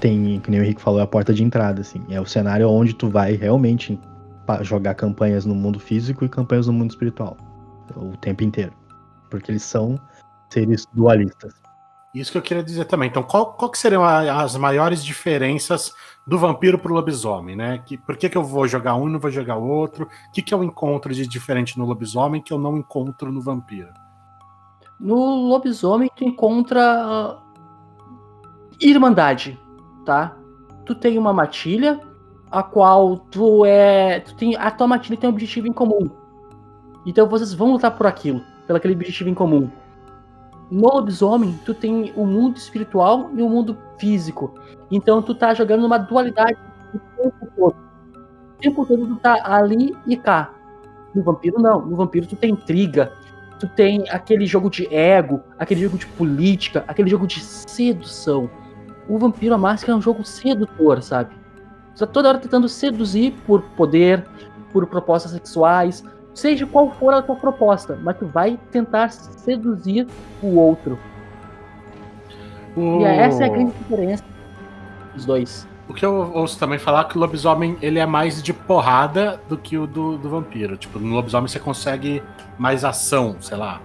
[0.00, 2.02] tem, que nem o Henrique falou, é a porta de entrada, assim.
[2.10, 3.98] É o cenário onde tu vai realmente
[4.62, 7.36] jogar campanhas no mundo físico e campanhas no mundo espiritual.
[7.96, 8.72] O tempo inteiro.
[9.30, 9.98] Porque eles são
[10.52, 11.54] seres dualistas.
[12.14, 13.08] Isso que eu queria dizer também.
[13.08, 15.94] Então, qual, qual que seriam a- as maiores diferenças
[16.26, 17.78] do vampiro pro lobisomem, né?
[17.86, 20.04] Que, por que, que eu vou jogar um e não vou jogar o outro?
[20.28, 23.88] O que, que eu encontro de diferente no lobisomem que eu não encontro no vampiro?
[25.00, 27.42] No lobisomem, tu encontra ah,
[28.78, 29.58] irmandade,
[30.04, 30.36] tá?
[30.84, 31.98] Tu tem uma matilha,
[32.50, 34.20] a qual tu é.
[34.20, 36.10] Tu tem, a tua matilha tem um objetivo em comum.
[37.06, 39.70] Então vocês vão lutar por aquilo, pelo aquele objetivo em comum.
[40.72, 44.54] No lobisomem, tu tem o mundo espiritual e o mundo físico.
[44.90, 46.56] Então tu tá jogando numa dualidade
[46.94, 47.76] o tempo todo.
[48.14, 50.50] O tempo todo tu tá ali e cá.
[51.14, 51.84] No vampiro, não.
[51.84, 53.12] No vampiro tu tem intriga,
[53.60, 58.48] tu tem aquele jogo de ego, aquele jogo de política, aquele jogo de sedução.
[59.06, 61.34] O Vampiro a Máscara é um jogo sedutor, sabe?
[61.94, 64.26] Você tá toda hora tentando seduzir por poder,
[64.72, 66.02] por propostas sexuais,
[66.34, 70.06] seja qual for a tua proposta, mas tu vai tentar seduzir
[70.42, 70.98] o outro.
[72.76, 74.24] E essa é a grande diferença
[75.14, 75.68] dos dois.
[75.88, 79.40] O que eu ouço também falar é que o lobisomem ele é mais de porrada
[79.48, 80.76] do que o do, do vampiro.
[80.76, 82.22] Tipo, no lobisomem você consegue
[82.58, 83.80] mais ação, sei lá.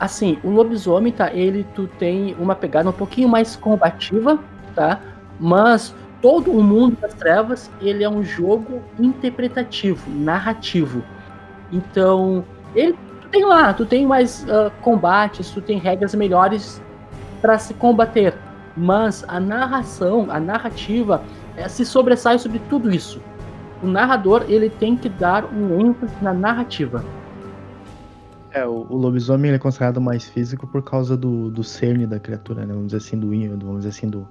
[0.00, 1.32] Assim, o lobisomem, tá?
[1.32, 4.38] Ele tu tem uma pegada um pouquinho mais combativa,
[4.74, 5.00] tá?
[5.38, 11.02] Mas todo o mundo das trevas, ele é um jogo interpretativo, narrativo.
[11.70, 12.44] Então,
[12.74, 16.80] ele tu tem lá, tu tem mais uh, combates, tu tem regras melhores
[17.42, 18.34] para se combater
[18.76, 21.22] mas a narração, a narrativa,
[21.56, 23.20] é, se sobressai sobre tudo isso.
[23.82, 27.04] O narrador ele tem que dar um ênfase na narrativa.
[28.52, 32.20] É, o, o lobisomem ele é considerado mais físico por causa do, do cerne da
[32.20, 32.72] criatura, né?
[32.72, 33.28] Vamos dizer assim, do
[33.64, 34.28] vamos dizer assim, do,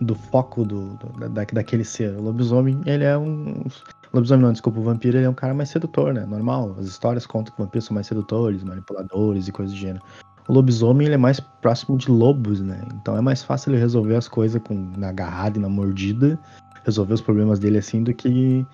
[0.00, 2.16] do foco do, do da, daquele ser.
[2.16, 3.64] O lobisomem, ele é um.
[4.12, 6.24] Lobisomem, não, desculpa, o vampiro ele é um cara mais sedutor, né?
[6.26, 6.76] Normal.
[6.78, 10.04] As histórias contam que vampiros são mais sedutores, manipuladores e coisas do gênero.
[10.48, 12.82] O lobisomem ele é mais próximo de lobos, né?
[12.94, 16.38] Então é mais fácil ele resolver as coisas com, na agarrada e na mordida,
[16.84, 18.66] resolver os problemas dele assim, do que.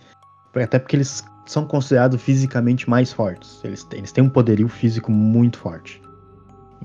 [0.55, 3.62] Até porque eles são considerados fisicamente mais fortes.
[3.62, 6.03] Eles, eles têm um poderio físico muito forte.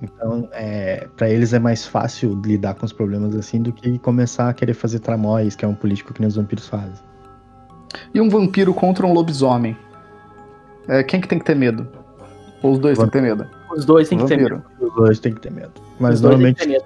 [0.02, 4.50] Então, é, para eles é mais fácil lidar com os problemas assim do que começar
[4.50, 7.04] a querer fazer tramóis, que é um político que nem os vampiros fazem.
[8.14, 9.78] E um vampiro contra um lobisomem?
[10.88, 11.88] É, quem que tem que ter medo?
[12.62, 13.48] Ou os dois têm que ter medo?
[13.76, 14.64] Os dois têm que ter medo.
[14.80, 15.72] Os dois têm que ter medo.
[16.00, 16.68] Mas normalmente.
[16.68, 16.86] Medo.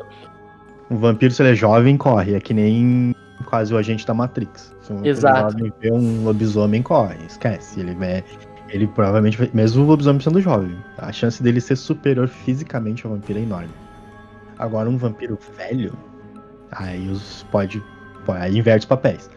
[0.89, 2.33] Um vampiro, se ele é jovem, corre.
[2.33, 4.73] É que nem quase o agente da Matrix.
[4.81, 5.53] Se um Exato.
[5.53, 7.17] jovem vê um lobisomem, corre.
[7.27, 7.79] Esquece.
[7.79, 8.23] Ele é.
[8.69, 13.39] Ele provavelmente, mesmo o lobisomem sendo jovem, a chance dele ser superior fisicamente ao vampiro
[13.39, 13.69] é enorme.
[14.59, 15.93] Agora, um vampiro velho,
[16.71, 17.81] aí os pode.
[18.27, 19.29] Aí inverte os papéis.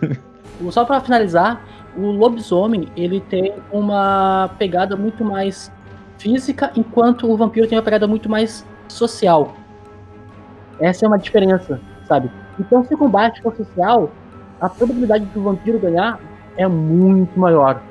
[0.70, 1.62] Só para finalizar,
[1.96, 5.70] o lobisomem ele tem uma pegada muito mais
[6.18, 9.54] física, enquanto o vampiro tem uma pegada muito mais social.
[10.80, 12.30] Essa é uma diferença, sabe?
[12.58, 14.10] Então, se o combate for social,
[14.60, 16.18] a probabilidade do vampiro ganhar
[16.56, 17.82] é muito maior.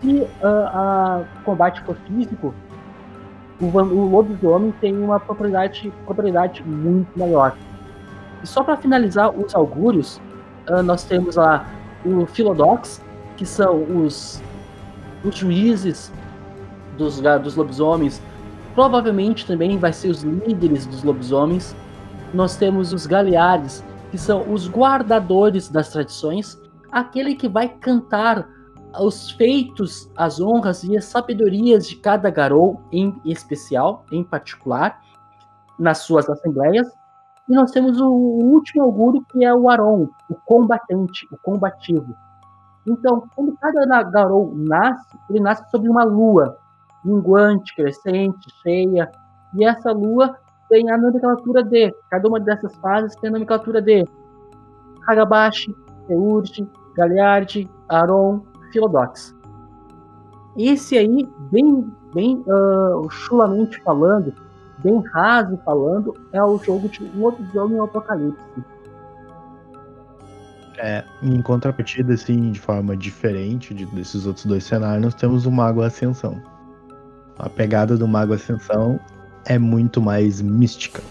[0.00, 2.54] Se uh, a combate for físico,
[3.60, 7.56] o, o lobisomem tem uma probabilidade, probabilidade muito maior.
[8.42, 10.20] E só para finalizar os augúrios,
[10.68, 11.66] uh, nós temos lá
[12.04, 13.02] o Philodox,
[13.36, 14.42] que são os,
[15.24, 16.12] os juízes
[16.96, 18.22] dos, dos lobisomens,
[18.74, 21.74] provavelmente também vai ser os líderes dos lobisomens.
[22.32, 28.48] Nós temos os Galeares, que são os guardadores das tradições, aquele que vai cantar
[29.00, 35.00] os feitos, as honras e as sabedorias de cada garou em especial, em particular,
[35.78, 36.88] nas suas assembleias.
[37.48, 42.14] E nós temos o último augúrio, que é o Aron, o combatente, o combativo.
[42.86, 46.58] Então, quando cada garou nasce, ele nasce sob uma lua,
[47.04, 49.10] minguante, crescente, cheia,
[49.54, 50.36] e essa lua
[50.68, 54.04] tem a nomenclatura de, cada uma dessas fases tem a nomenclatura de
[55.06, 55.74] Hagabashi,
[56.06, 58.42] Teurge, Galiardi, Aron,
[58.72, 59.34] Philodox.
[60.56, 64.32] Esse aí, bem, bem uh, chulamente falando,
[64.82, 68.64] bem raso falando, é o jogo de um outro jogo em Apocalipse.
[70.78, 75.50] É, em contrapartida, assim, de forma diferente de, desses outros dois cenários, nós temos o
[75.50, 76.40] Mago Ascensão.
[77.38, 78.98] A pegada do Mago Ascensão
[79.44, 81.02] é muito mais mística.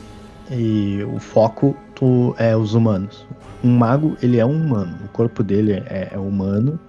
[0.49, 3.27] E o foco tu, é os humanos.
[3.63, 4.95] Um mago, ele é um humano.
[5.03, 6.79] O corpo dele é, é humano.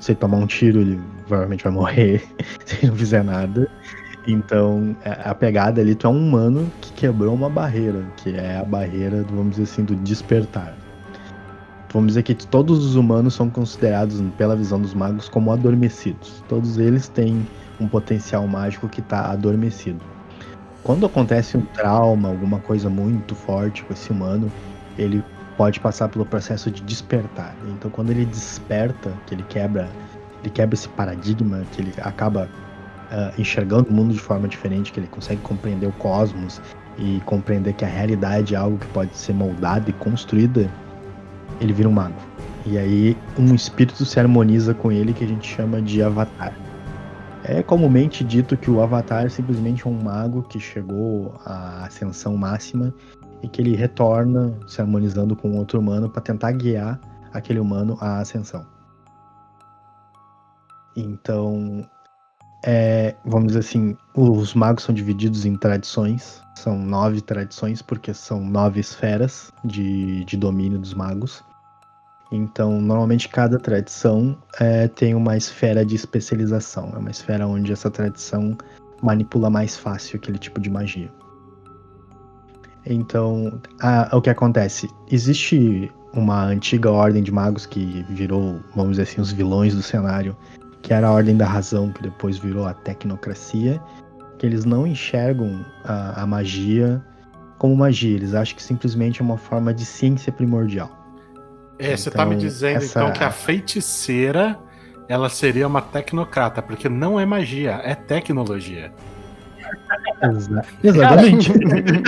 [0.00, 2.22] Se ele tomar um tiro, ele provavelmente vai morrer
[2.64, 3.68] se não fizer nada.
[4.26, 8.64] Então, a pegada ali, tu é um humano que quebrou uma barreira, que é a
[8.64, 10.76] barreira, vamos dizer assim, do despertar.
[11.90, 16.44] Vamos dizer que todos os humanos são considerados, pela visão dos magos, como adormecidos.
[16.46, 17.46] Todos eles têm
[17.80, 20.00] um potencial mágico que está adormecido.
[20.84, 24.52] Quando acontece um trauma, alguma coisa muito forte com esse humano,
[24.98, 25.24] ele
[25.58, 27.54] pode passar pelo processo de despertar.
[27.66, 29.90] Então, quando ele desperta, que ele quebra,
[30.40, 32.48] ele quebra esse paradigma, que ele acaba
[33.10, 36.62] uh, enxergando o mundo de forma diferente, que ele consegue compreender o cosmos
[36.96, 40.70] e compreender que a realidade é algo que pode ser moldada e construída,
[41.60, 42.14] ele vira um mago.
[42.64, 46.54] E aí um espírito se harmoniza com ele que a gente chama de avatar.
[47.44, 52.92] É comumente dito que o Avatar é simplesmente um mago que chegou à ascensão máxima
[53.42, 57.00] e que ele retorna se harmonizando com outro humano para tentar guiar
[57.32, 58.66] aquele humano à ascensão.
[60.96, 61.88] Então,
[62.64, 66.42] é, vamos dizer assim, os magos são divididos em tradições.
[66.56, 71.44] São nove tradições, porque são nove esferas de, de domínio dos magos.
[72.30, 76.90] Então, normalmente cada tradição é, tem uma esfera de especialização.
[76.94, 78.56] É uma esfera onde essa tradição
[79.00, 81.10] manipula mais fácil aquele tipo de magia.
[82.86, 84.88] Então, a, o que acontece?
[85.10, 90.36] Existe uma antiga ordem de magos que virou, vamos dizer assim, os vilões do cenário,
[90.82, 93.80] que era a Ordem da Razão, que depois virou a Tecnocracia,
[94.38, 97.04] que eles não enxergam a, a magia
[97.58, 100.90] como magia, eles acham que simplesmente é uma forma de ciência primordial.
[101.78, 104.58] É, você tá me Então, dizendo essa- então que a feiticeira
[105.08, 108.92] ela seria uma tecnocrata, porque não é magia, é tecnologia.
[110.22, 111.52] Exa- Exatamente.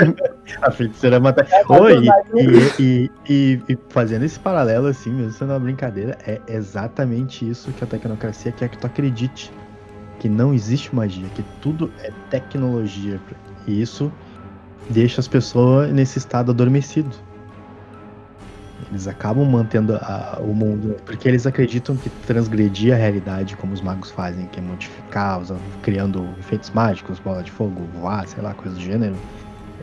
[0.63, 1.47] a feiticeira mata.
[1.69, 7.49] Oi, e, e, e, e fazendo esse paralelo assim, mesmo sendo uma brincadeira, é exatamente
[7.49, 9.53] isso que a tecnocracia quer que tu acredite.
[10.19, 13.19] Que não existe magia, que tudo é tecnologia.
[13.67, 14.13] E isso
[14.91, 17.11] deixa as pessoas nesse estado adormecido.
[18.91, 23.81] Eles acabam mantendo a- o mundo, porque eles acreditam que transgredir a realidade, como os
[23.81, 25.41] magos fazem, que é modificar,
[25.81, 29.17] criando efeitos mágicos, bola de fogo, voar, sei lá, coisa do gênero.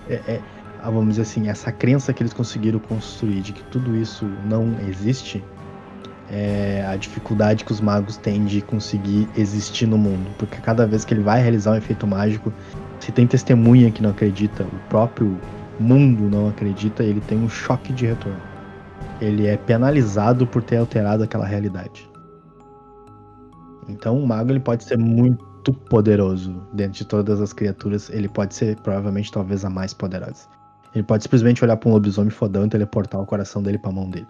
[0.09, 0.41] É, é-
[0.83, 4.75] ah, vamos dizer assim, essa crença que eles conseguiram construir de que tudo isso não
[4.87, 5.41] existe,
[6.29, 10.29] é a dificuldade que os magos têm de conseguir existir no mundo.
[10.37, 12.51] Porque cada vez que ele vai realizar um efeito mágico,
[12.99, 15.39] se tem testemunha que não acredita, o próprio
[15.79, 18.56] mundo não acredita, ele tem um choque de retorno.
[19.19, 22.09] Ele é penalizado por ter alterado aquela realidade.
[23.87, 28.09] Então o mago ele pode ser muito poderoso dentro de todas as criaturas.
[28.09, 30.47] Ele pode ser provavelmente talvez a mais poderosa.
[30.93, 34.09] Ele pode simplesmente olhar pra um lobisomem fodão e teleportar o coração dele pra mão
[34.09, 34.27] dele.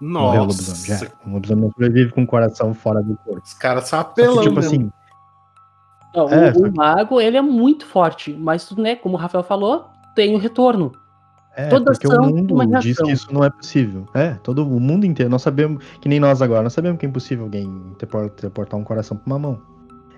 [0.00, 0.84] Morreu o lobisomem.
[0.84, 0.94] Já.
[0.94, 1.12] Nossa.
[1.26, 3.42] Um lobisomem não sobrevive com o coração fora do corpo.
[3.44, 4.76] os caras são apelão tipo mesmo.
[4.76, 4.90] assim,
[6.14, 9.86] Não, É, o, o mago, ele é muito forte, mas, né, como o Rafael falou,
[10.14, 10.92] tem o retorno.
[11.58, 14.06] É, Toda porque o mundo diz que isso não é possível.
[14.12, 15.30] É, todo o mundo inteiro.
[15.30, 18.84] Nós sabemos, que nem nós agora, nós sabemos que é impossível alguém telepor- teleportar um
[18.84, 19.62] coração pra uma mão.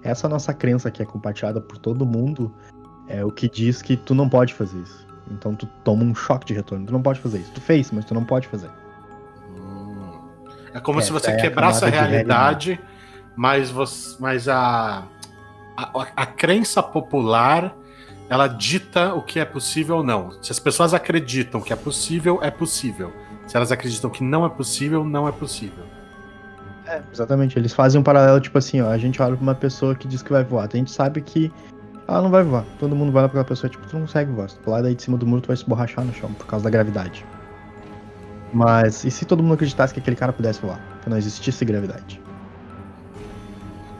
[0.02, 2.52] Essa nossa crença que é compartilhada por todo mundo
[3.06, 5.06] é o que diz que tu não pode fazer isso.
[5.30, 6.86] Então tu toma um choque de retorno.
[6.86, 7.52] Tu não pode fazer isso.
[7.52, 8.70] Tu fez, mas tu não pode fazer.
[9.56, 10.18] Hum.
[10.74, 12.80] É como se Essa você é a quebrasse a de realidade,
[13.36, 15.04] mas, você, mas a,
[15.76, 17.76] a, a crença popular
[18.28, 20.32] ela dita o que é possível ou não.
[20.42, 23.12] Se as pessoas acreditam que é possível, é possível.
[23.46, 25.84] Se elas acreditam que não é possível, não é possível.
[26.86, 27.58] É, exatamente.
[27.58, 30.22] Eles fazem um paralelo, tipo assim, ó, a gente olha pra uma pessoa que diz
[30.22, 30.68] que vai voar.
[30.70, 31.50] A gente sabe que
[32.06, 32.64] ela não vai voar.
[32.78, 34.50] Todo mundo vai lá pra aquela pessoa, tipo, tu não consegue voar.
[34.50, 36.46] Se tu pular daí de cima do muro, tu vai se borrachar no chão por
[36.46, 37.24] causa da gravidade.
[38.52, 40.80] Mas e se todo mundo acreditasse que aquele cara pudesse voar?
[41.02, 42.20] Que não existisse gravidade?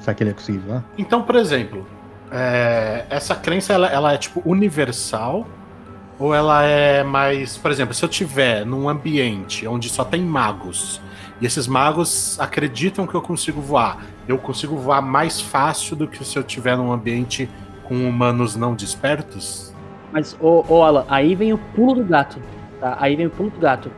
[0.01, 0.85] Será que ele ia conseguir voar?
[0.97, 1.87] Então, por exemplo,
[2.31, 5.47] é, essa crença ela, ela é tipo universal
[6.19, 11.01] ou ela é mais, por exemplo, se eu tiver num ambiente onde só tem magos
[11.41, 16.25] e esses magos acreditam que eu consigo voar, eu consigo voar mais fácil do que
[16.25, 17.49] se eu tiver num ambiente
[17.85, 19.73] com humanos não despertos?
[20.13, 22.41] Mas, ô, Alan, aí vem o pulo do gato,
[22.81, 22.97] tá?
[23.01, 23.91] Aí vem o pulo do gato.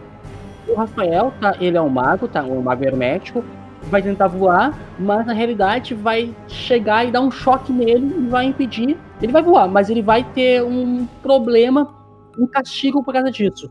[0.69, 1.57] O Rafael, tá?
[1.61, 2.43] Ele é um mago, tá?
[2.43, 3.45] Um mago hermético.
[3.85, 8.45] Vai tentar voar, mas na realidade vai chegar e dar um choque nele e vai
[8.45, 8.97] impedir.
[9.21, 11.93] Ele vai voar, mas ele vai ter um problema,
[12.39, 13.69] um castigo por causa disso.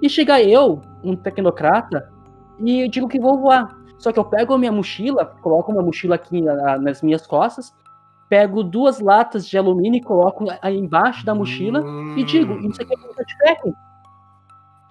[0.00, 2.10] E chega eu, um tecnocrata,
[2.58, 3.76] e digo que vou voar.
[3.98, 7.72] Só que eu pego a minha mochila, coloco uma mochila aqui na- nas minhas costas,
[8.28, 11.84] pego duas latas de alumínio e coloco aí embaixo da mochila
[12.16, 13.72] e digo, isso aqui é um jetpack.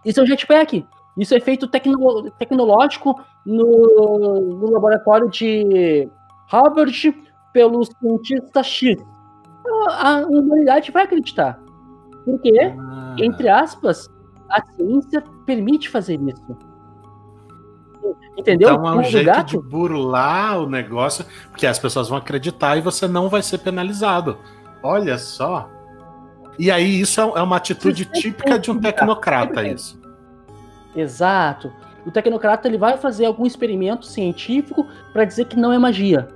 [0.05, 0.87] Isso é um jetpack.
[1.17, 6.09] Isso é feito tecno- tecnológico no, no laboratório de
[6.47, 7.15] Harvard
[7.53, 8.97] pelo cientista X.
[9.89, 11.59] A, a humanidade vai acreditar.
[12.25, 14.07] Porque, Ah, entre aspas,
[14.49, 16.57] a ciência permite fazer isso.
[18.37, 18.69] Entendeu?
[18.73, 19.47] Então é um jeito gato?
[19.61, 24.37] de burlar o negócio, porque as pessoas vão acreditar e você não vai ser penalizado.
[24.81, 25.69] Olha só.
[26.57, 29.99] E aí isso é é uma atitude típica de um tecnocrata, isso.
[30.95, 31.71] Exato.
[32.05, 36.27] O tecnocrata ele vai fazer algum experimento científico para dizer que não é magia.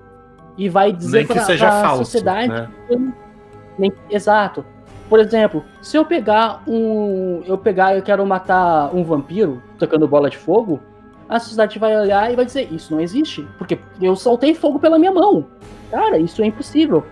[0.58, 2.47] E vai dizer para a sociedade.
[2.89, 3.14] né?
[3.78, 4.64] Nem- Exato.
[5.10, 7.43] Por exemplo, se eu pegar um.
[7.45, 10.80] Eu pegar eu quero matar um vampiro tocando bola de fogo,
[11.28, 13.47] a sociedade vai olhar e vai dizer, isso não existe.
[13.58, 15.45] Porque eu soltei fogo pela minha mão.
[15.91, 17.03] Cara, isso é impossível.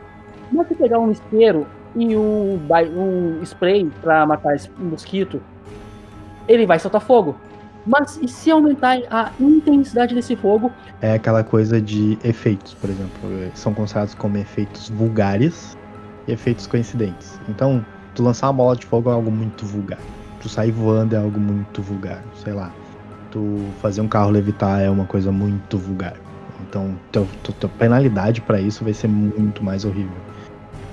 [0.51, 2.59] Mas se pegar um isqueiro e um,
[2.95, 5.41] um spray para matar mosquito,
[6.47, 7.35] ele vai soltar fogo.
[7.85, 10.71] Mas e se aumentar a intensidade desse fogo?
[11.01, 13.11] É aquela coisa de efeitos, por exemplo.
[13.41, 15.77] eh, São considerados como efeitos vulgares
[16.27, 17.37] e efeitos coincidentes.
[17.49, 17.85] Então,
[18.15, 19.99] tu lançar uma bola de fogo é algo muito vulgar.
[20.41, 22.23] Tu sair voando é algo muito vulgar.
[22.35, 22.71] Sei lá.
[23.31, 26.13] tu fazer um carro levitar é uma coisa muito vulgar.
[26.61, 27.27] Então, tua,
[27.77, 30.15] penalidade para isso vai ser muito mais horrível.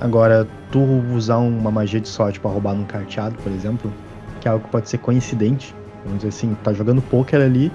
[0.00, 0.80] Agora, tu
[1.14, 3.92] usar uma magia de sorte para roubar num carteado, por exemplo,
[4.40, 5.74] que é algo que pode ser coincidente.
[6.04, 7.70] Vamos dizer assim, tá jogando poker ali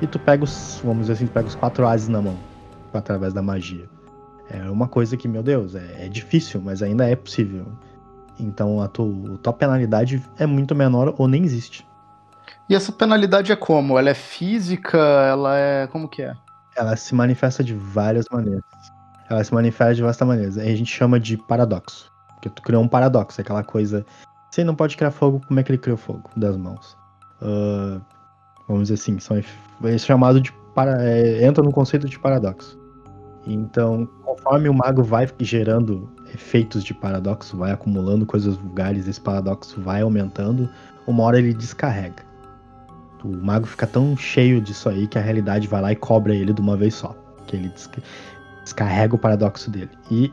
[0.00, 2.36] e tu pega os, vamos dizer assim, tu pega os quatro ases na mão
[2.92, 3.88] através da magia.
[4.50, 7.66] É uma coisa que, meu Deus, é, é difícil, mas ainda é possível.
[8.38, 11.86] Então a tua, a tua penalidade é muito menor ou nem existe.
[12.68, 13.98] E essa penalidade é como?
[13.98, 14.98] Ela é física?
[14.98, 15.86] Ela é.
[15.86, 16.34] Como que é?
[16.76, 18.62] Ela se manifesta de várias maneiras.
[19.28, 20.58] Ela se manifesta de várias maneiras.
[20.58, 22.10] Aí a gente chama de paradoxo.
[22.34, 24.04] Porque tu criou um paradoxo, aquela coisa.
[24.52, 26.28] Você não pode criar fogo, como é que ele criou fogo?
[26.36, 26.94] Das mãos.
[27.40, 27.98] Uh,
[28.68, 29.42] vamos dizer assim, são,
[29.84, 30.52] é chamado de.
[30.74, 32.78] Para, é, entra no conceito de paradoxo.
[33.46, 39.80] Então, conforme o mago vai gerando efeitos de paradoxo, vai acumulando coisas vulgares, esse paradoxo
[39.80, 40.68] vai aumentando,
[41.06, 42.22] uma hora ele descarrega.
[43.24, 46.52] O mago fica tão cheio disso aí que a realidade vai lá e cobra ele
[46.52, 47.16] de uma vez só.
[47.46, 47.72] Que ele
[48.62, 49.90] descarrega o paradoxo dele.
[50.10, 50.32] E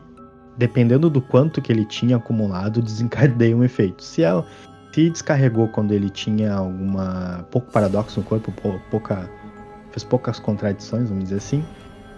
[0.60, 4.04] dependendo do quanto que ele tinha acumulado, desencadeia um efeito.
[4.04, 4.44] Se, é,
[4.94, 8.54] se descarregou quando ele tinha alguma pouco paradoxo no corpo,
[8.92, 9.28] pouca
[9.92, 11.66] fez poucas contradições, vamos dizer assim,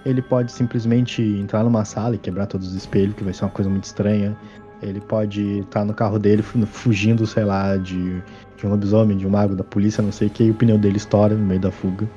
[0.05, 3.51] ele pode simplesmente entrar numa sala e quebrar todos os espelhos, que vai ser uma
[3.51, 4.35] coisa muito estranha.
[4.81, 8.21] Ele pode estar no carro dele fugindo, sei lá, de,
[8.57, 10.77] de um lobisomem, de um mago, da polícia, não sei o que, e o pneu
[10.77, 12.09] dele estoura no meio da fuga.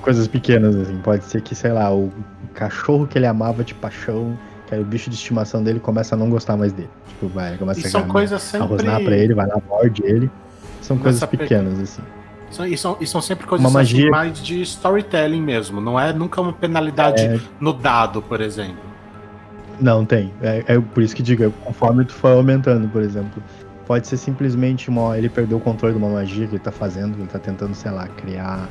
[0.00, 0.96] Coisas pequenas, assim.
[0.98, 2.10] Pode ser que, sei lá, o
[2.54, 4.38] cachorro que ele amava de paixão,
[4.68, 6.90] que era o bicho de estimação dele, começa a não gostar mais dele.
[7.08, 8.68] Tipo, vai, começa E a, são ganhar- coisas sempre.
[8.68, 10.30] rosnar pra ele, vai lá, morde ele.
[10.82, 12.02] São Nessa coisas pe- pequenas, assim.
[12.50, 15.80] São- E são, e são sempre coisas Uma assim, magia- mais de storytelling mesmo.
[15.80, 17.40] Não é nunca uma penalidade É.
[17.60, 18.76] no dado, por exemplo.
[19.80, 20.32] Não, tem.
[20.42, 23.42] É, é por isso que digo, é conforme tu for aumentando, por exemplo.
[23.86, 25.16] Pode ser simplesmente uma.
[25.16, 27.90] Ele perdeu o controle de uma magia que ele tá fazendo, ele tá tentando, sei
[27.90, 28.68] lá, criar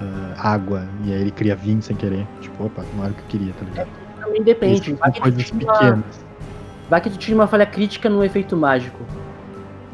[0.00, 2.26] ah, água, e aí ele cria vinho sem querer.
[2.40, 3.88] Tipo, opa, não era o que eu queria, tá ligado?
[4.28, 4.92] Também depende.
[4.94, 6.26] Vai que, tu coisas uma, pequenas.
[6.90, 8.98] vai que tu tinha uma falha crítica no efeito mágico.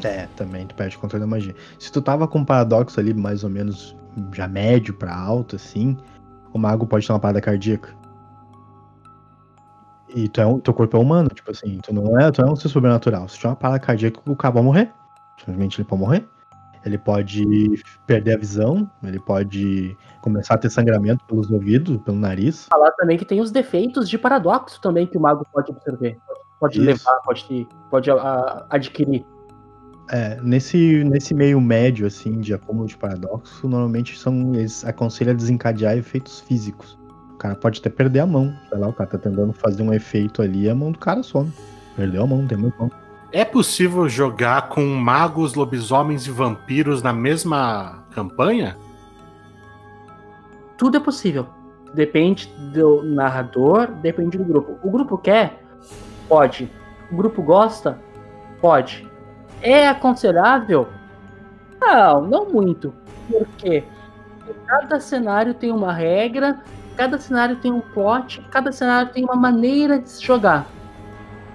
[0.03, 1.55] É, também tu perde o controle da magia.
[1.79, 3.95] Se tu tava com um paradoxo ali, mais ou menos
[4.33, 5.97] já médio pra alto, assim,
[6.53, 7.95] o mago pode ter uma parada cardíaca.
[10.13, 12.45] E tu é um, teu corpo é humano, tipo assim, tu não é, tu é
[12.45, 13.27] um ser sobrenatural.
[13.27, 14.91] Se tiver uma parada cardíaca, o cara vai morrer.
[15.39, 16.27] Simplesmente ele pode morrer.
[16.85, 17.43] Ele pode
[18.05, 22.67] perder a visão, ele pode começar a ter sangramento pelos ouvidos, pelo nariz.
[22.69, 26.17] Falar também que tem os defeitos de paradoxo também que o mago pode absorver.
[26.59, 26.85] Pode Isso.
[26.85, 29.25] levar, pode, pode a- adquirir.
[30.11, 35.35] É, nesse, nesse meio médio, assim, de acúmulo de paradoxo, normalmente são, eles aconselham a
[35.35, 36.97] desencadear efeitos físicos.
[37.33, 39.91] O cara pode até perder a mão, sei lá, o cara tá tentando fazer um
[39.91, 41.51] efeito ali e a mão do cara some.
[41.95, 42.91] Perdeu a mão, não tem mais mão.
[43.35, 48.77] É possível jogar com magos, lobisomens e vampiros na mesma campanha?
[50.77, 51.45] Tudo é possível.
[51.93, 54.79] Depende do narrador, depende do grupo.
[54.81, 55.65] O grupo quer?
[56.29, 56.71] Pode.
[57.11, 57.99] O grupo gosta?
[58.61, 59.05] Pode.
[59.61, 60.87] É aconselhável?
[61.81, 62.93] Não, não muito.
[63.29, 63.83] Porque
[64.65, 66.61] cada cenário tem uma regra,
[66.95, 70.65] cada cenário tem um plot, cada cenário tem uma maneira de se jogar.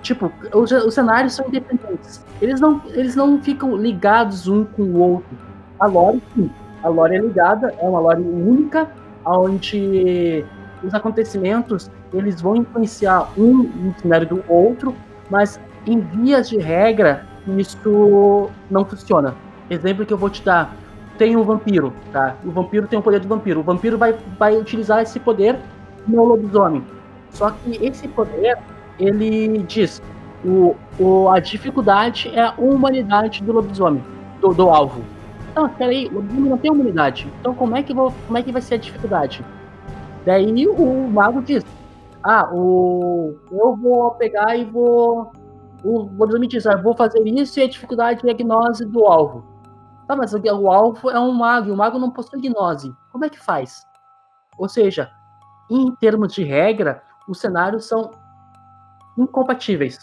[0.03, 2.25] Tipo, os, os cenários são independentes.
[2.41, 5.37] Eles não, eles não ficam ligados um com o outro.
[5.79, 6.51] A lore, sim.
[6.83, 8.89] A lore é ligada, é uma lore única,
[9.25, 10.45] onde
[10.83, 14.95] os acontecimentos eles vão influenciar um no cenário do outro,
[15.29, 19.35] mas em vias de regra isso não funciona.
[19.69, 20.75] Exemplo que eu vou te dar:
[21.19, 22.37] tem um vampiro, tá?
[22.45, 23.61] O vampiro tem o poder do vampiro.
[23.61, 25.59] O vampiro vai, vai utilizar esse poder
[26.07, 26.85] no lobisomem.
[27.31, 28.59] Só que esse poder
[29.01, 30.03] ele diz
[30.45, 34.05] o, o, a dificuldade é a humanidade do lobisomem,
[34.41, 35.03] do, do alvo.
[35.55, 37.33] Não, peraí, o lobisomem não tem humanidade.
[37.41, 39.45] Então como é que, vou, como é que vai ser a dificuldade?
[40.25, 41.65] Daí o mago diz:
[42.23, 45.33] Ah, o, eu vou pegar e vou.
[45.83, 49.45] O lobisomem diz: ah, vou fazer isso e a dificuldade é a gnose do alvo.
[50.07, 52.93] Tá, mas o alvo é um mago e o mago não possui gnose.
[53.13, 53.87] Como é que faz?
[54.59, 55.11] Ou seja,
[55.71, 58.11] em termos de regra, os cenários são
[59.23, 59.99] incompatíveis.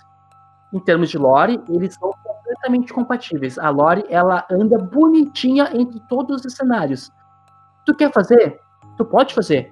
[0.73, 3.57] Em termos de lore, eles são completamente compatíveis.
[3.57, 7.11] A lore, ela anda bonitinha entre todos os cenários.
[7.85, 8.59] Tu quer fazer?
[8.97, 9.71] Tu pode fazer.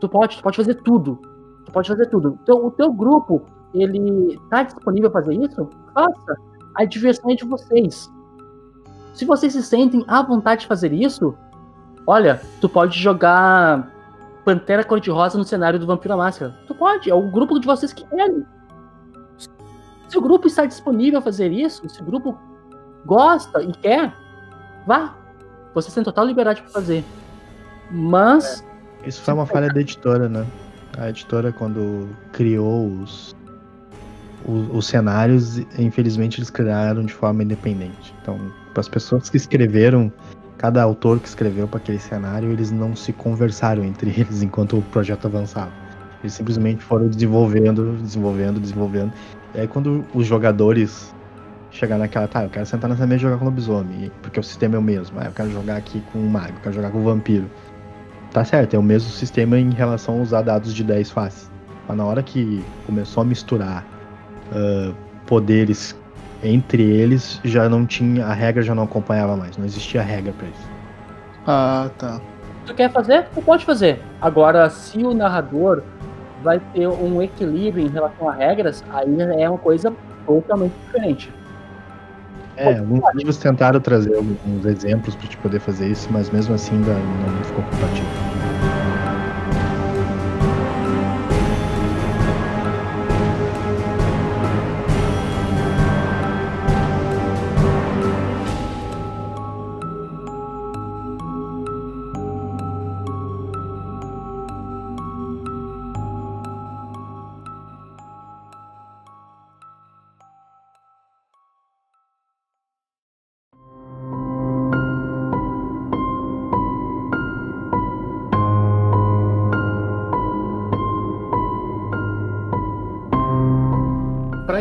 [0.00, 1.20] Tu pode, tu pode fazer tudo.
[1.64, 2.38] Tu pode fazer tudo.
[2.42, 5.68] Então, o teu grupo, ele tá disponível a fazer isso?
[5.92, 6.36] Faça.
[6.76, 8.10] A diversão é de vocês.
[9.14, 11.36] Se vocês se sentem à vontade de fazer isso,
[12.04, 13.93] olha, tu pode jogar
[14.44, 16.54] Pantera Cor-de-Rosa no cenário do Vampiro à Máscara.
[16.66, 18.44] Tu pode, é o grupo de vocês que querem.
[20.08, 22.38] Se o grupo está disponível a fazer isso, se o grupo
[23.06, 24.14] gosta e quer,
[24.86, 25.16] vá.
[25.74, 27.04] Vocês têm total liberdade para fazer.
[27.90, 28.64] Mas.
[29.04, 30.46] Isso foi uma falha da editora, né?
[30.98, 33.34] A editora, quando criou os,
[34.46, 38.14] os, os cenários, infelizmente eles criaram de forma independente.
[38.22, 38.38] Então,
[38.72, 40.12] para as pessoas que escreveram,
[40.58, 44.82] cada autor que escreveu para aquele cenário, eles não se conversaram entre eles enquanto o
[44.82, 45.72] projeto avançava.
[46.22, 49.12] Eles simplesmente foram desenvolvendo, desenvolvendo, desenvolvendo.
[49.54, 51.14] E aí, quando os jogadores
[51.70, 54.76] chegar naquela, tá, eu quero sentar nessa mesa e jogar com lobisomem, porque o sistema
[54.76, 55.18] é o mesmo.
[55.20, 57.50] Ah, eu quero jogar aqui com um mago, eu quero jogar com um vampiro.
[58.32, 61.50] Tá certo, é o mesmo sistema em relação a usar dados de 10 faces.
[61.86, 63.84] Mas na hora que começou a misturar
[64.50, 64.94] uh,
[65.26, 65.96] poderes
[66.44, 68.26] entre eles, já não tinha.
[68.26, 70.68] A regra já não acompanhava mais, não existia regra para isso.
[71.46, 72.20] Ah, tá.
[72.60, 74.00] Se tu quer fazer, tu pode fazer.
[74.20, 75.82] Agora, se o narrador
[76.42, 79.92] vai ter um equilíbrio em relação a regras, aí é uma coisa
[80.26, 81.32] totalmente diferente.
[82.56, 86.76] É, alguns livros tentaram trazer alguns exemplos para te poder fazer isso, mas mesmo assim
[86.76, 88.33] ainda não ficou compatível.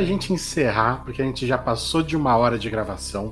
[0.04, 3.32] Pra gente encerrar, porque a gente já passou de uma hora de gravação,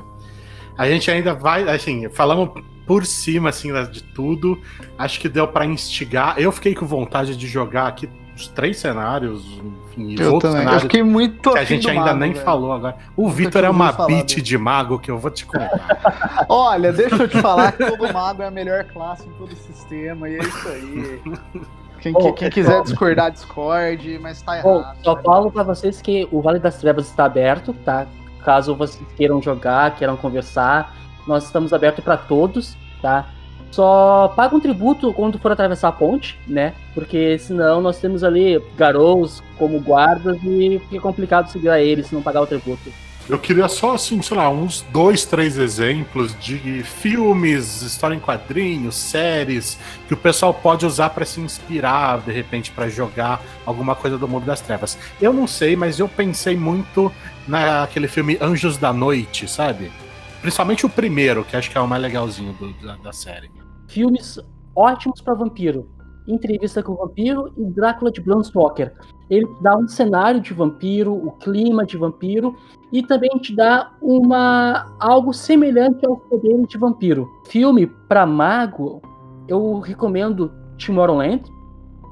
[0.78, 4.60] a gente ainda vai, assim, falamos por cima, assim, de tudo.
[4.98, 6.36] Acho que deu para instigar.
[6.40, 9.44] Eu fiquei com vontade de jogar aqui os três cenários,
[9.90, 10.66] enfim, eu outros também.
[10.66, 12.46] cenários Eu fiquei muito que a gente ainda mago, nem velho.
[12.46, 12.96] falou agora.
[13.16, 14.24] O Vitor é uma dele.
[14.24, 16.46] de mago que eu vou te contar.
[16.48, 19.56] Olha, deixa eu te falar que todo mago é a melhor classe em todo o
[19.58, 21.22] sistema, e é isso aí.
[22.02, 22.52] Quem, Bom, quem pessoal.
[22.52, 24.98] quiser discordar, discorde, mas tá Bom, errado.
[25.04, 25.22] só né?
[25.24, 28.08] falo pra vocês que o Vale das Trevas está aberto, tá?
[28.44, 30.96] Caso vocês queiram jogar, queiram conversar,
[31.28, 33.28] nós estamos abertos para todos, tá?
[33.70, 36.74] Só paga um tributo quando for atravessar a ponte, né?
[36.94, 42.16] Porque senão nós temos ali garous como guardas e fica complicado seguir a eles se
[42.16, 42.92] não pagar o tributo.
[43.30, 48.96] Eu queria só, assim, sei lá, uns dois, três exemplos de filmes, história em quadrinhos,
[48.96, 54.18] séries, que o pessoal pode usar pra se inspirar, de repente, pra jogar alguma coisa
[54.18, 54.98] do mundo das trevas.
[55.22, 57.10] Eu não sei, mas eu pensei muito
[57.48, 59.92] naquele filme Anjos da Noite, sabe?
[60.42, 63.50] Principalmente o primeiro, que acho que é o mais legalzinho do- da, da série.
[63.88, 64.40] Filmes
[64.76, 65.88] ótimos para vampiro.
[66.34, 68.94] Entrevista com o Vampiro e Drácula de Bram Stoker.
[69.30, 72.56] Ele dá um cenário de vampiro, o clima de vampiro
[72.92, 77.30] e também te dá uma algo semelhante aos poderes de vampiro.
[77.48, 79.02] Filme para mago,
[79.48, 81.44] eu recomendo Tomorrowland,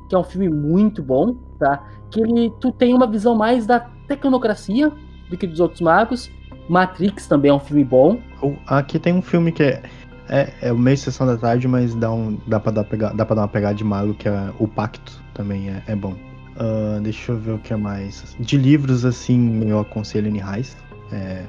[0.07, 1.85] que é um filme muito bom, tá?
[2.09, 4.91] Que ele tu tem uma visão mais da tecnocracia
[5.29, 6.29] do que dos outros magos.
[6.69, 8.19] Matrix também é um filme bom.
[8.67, 9.83] Aqui tem um filme que é,
[10.29, 13.25] é, é o meio sessão da tarde, mas dá, um, dá, pra dar, pega, dá
[13.25, 16.15] pra dar uma pegada de mago, que é o Pacto, também é, é bom.
[16.59, 18.35] Ah, deixa eu ver o que é mais.
[18.39, 20.75] De livros, assim, eu aconselho Rice.
[21.11, 21.45] É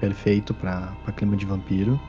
[0.00, 2.00] perfeito pra, pra clima de vampiro.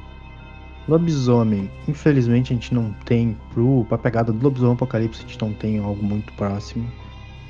[0.88, 5.52] Lobisomem, infelizmente a gente não tem pro, pra pegada do Lobisomem Apocalipse, a gente não
[5.54, 6.90] tem algo muito próximo.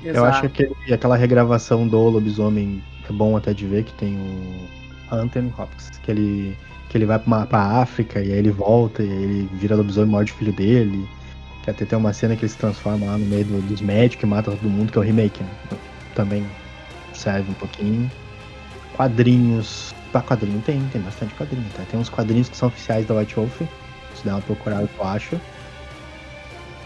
[0.02, 5.14] Eu acho que aquela regravação do Lobisomem é bom até de ver, que tem o
[5.14, 6.56] Anthony Hopkins, que ele,
[6.88, 9.76] que ele vai pra, uma, pra África e aí ele volta e aí ele vira
[9.76, 11.08] lobisomem e morde o filho dele.
[11.64, 14.24] Que até tem uma cena que ele se transforma lá no meio do- dos médicos
[14.24, 15.50] e mata todo mundo, que é o remake, né?
[16.14, 16.46] Também
[17.12, 18.10] serve um pouquinho.
[18.96, 19.94] Quadrinhos.
[20.10, 21.82] Pra quadrinho tem, tem bastante quadrinho, tá?
[21.90, 23.60] Tem uns quadrinhos que são oficiais da White Wolf.
[24.14, 25.38] Se der uma procurada, eu acho.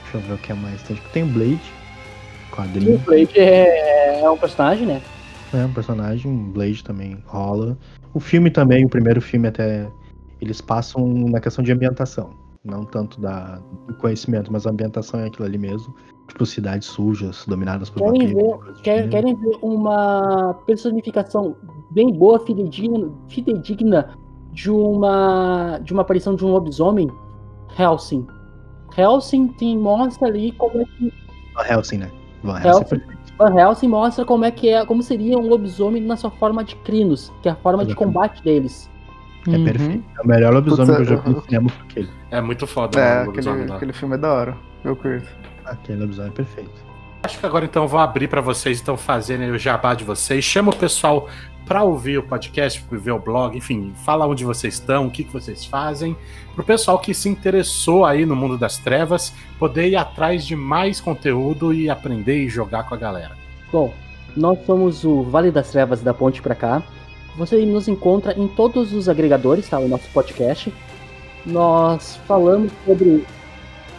[0.02, 0.82] Deixa eu ver o que é mais.
[0.82, 1.60] Tem, tem o Blade.
[2.50, 2.98] O Quadrinho.
[2.98, 5.00] Blade é, é um personagem, né?
[5.54, 7.78] É, um personagem, Blade também rola.
[8.14, 9.88] O filme também, o primeiro filme até.
[10.40, 12.30] Eles passam na questão de ambientação.
[12.64, 13.58] Não tanto da,
[13.88, 15.94] do conhecimento, mas a ambientação é aquilo ali mesmo.
[16.28, 18.66] Tipo, cidades sujas, dominadas por Querem vampiros.
[18.76, 21.56] ver, quer- querem ver uma personificação
[21.90, 24.10] bem boa, fidedigna, fidedigna
[24.52, 27.10] de uma de uma aparição de um lobisomem?
[27.78, 28.26] Helsing.
[28.96, 31.12] Helsing tem, mostra ali como é que
[31.68, 32.10] Helsing, né?
[32.42, 32.94] Van Helsing.
[32.94, 33.02] Helsing.
[33.50, 36.76] Van Helsing mostra como é que é, como seria um lobisomem na sua forma de
[36.76, 38.90] Crinos, que é a forma de combate deles.
[39.48, 39.64] É Uhum.
[39.64, 40.04] perfeito.
[40.18, 42.08] É o melhor lobisomem Putz, que eu já vi eu- no cinema foi aquele.
[42.30, 44.56] É muito foda É, né, o aquele, aquele filme é da hora.
[44.84, 45.28] Eu curto.
[45.64, 46.91] Aquele lobisomem é perfeito.
[47.22, 50.44] Acho que agora então vou abrir para vocês então fazerem o jabá de vocês.
[50.44, 51.28] Chama o pessoal
[51.64, 55.32] para ouvir o podcast, ver o blog, enfim, fala onde vocês estão, o que, que
[55.32, 56.16] vocês fazem,
[56.54, 60.56] para o pessoal que se interessou aí no mundo das trevas poder ir atrás de
[60.56, 63.36] mais conteúdo e aprender e jogar com a galera.
[63.70, 63.94] Bom,
[64.36, 66.82] nós somos o Vale das Trevas da Ponte para cá.
[67.36, 69.78] Você nos encontra em todos os agregadores, tá?
[69.78, 70.72] O nosso podcast.
[71.46, 73.24] Nós falamos sobre.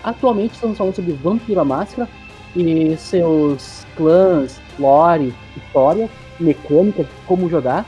[0.04, 2.10] Atualmente estamos falando sobre Vampiro Máscara,
[2.56, 6.10] e seus clãs, lore, história,
[6.40, 7.86] mecânica, como jogar.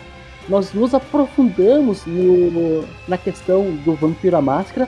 [0.47, 4.87] Nós nos aprofundamos no, na questão do Vampiro à Máscara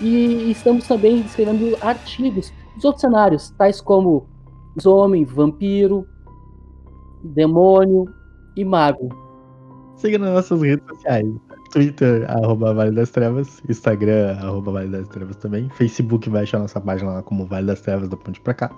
[0.00, 4.26] e estamos também escrevendo artigos dos outros cenários, tais como
[4.84, 6.06] Homem, Vampiro,
[7.22, 8.06] Demônio
[8.56, 9.08] e Mago.
[9.96, 11.26] Siga nas nossas redes sociais.
[11.70, 15.68] Twitter, arroba Vale das Trevas, Instagram, arroba Vale das Trevas também.
[15.70, 18.70] Facebook vai achar nossa página lá como Vale das Trevas da Ponte pra cá.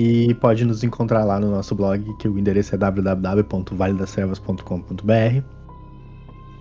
[0.00, 5.42] E pode nos encontrar lá no nosso blog, que o endereço é www.valedaservas.com.br.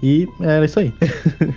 [0.01, 0.91] E era isso aí.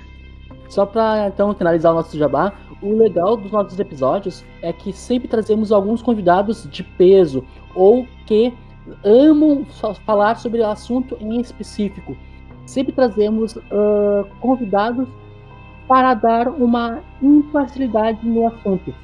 [0.68, 2.52] Só para então finalizar o nosso jabá,
[2.82, 7.42] o legal dos nossos episódios é que sempre trazemos alguns convidados de peso
[7.74, 8.52] ou que
[9.02, 9.64] amam
[10.04, 12.14] falar sobre assunto em específico.
[12.66, 15.08] Sempre trazemos uh, convidados
[15.88, 18.94] para dar uma imparcialidade no assunto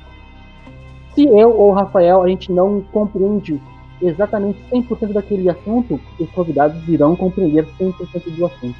[1.16, 3.60] se eu ou o Rafael a gente não compreende
[4.00, 8.78] exatamente 100% daquele assunto, os convidados irão compreender 100% do assunto.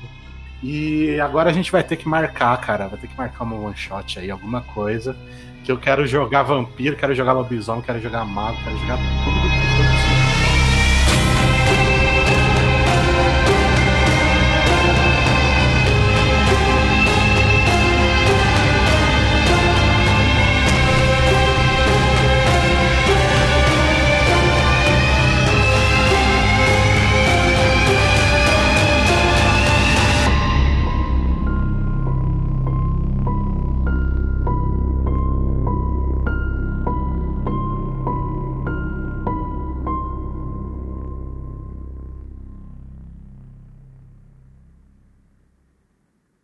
[0.62, 3.76] E agora a gente vai ter que marcar, cara, vai ter que marcar uma one
[3.76, 5.16] shot aí, alguma coisa.
[5.64, 9.65] Que eu quero jogar vampiro, quero jogar lobisomem, quero jogar mago, quero jogar tudo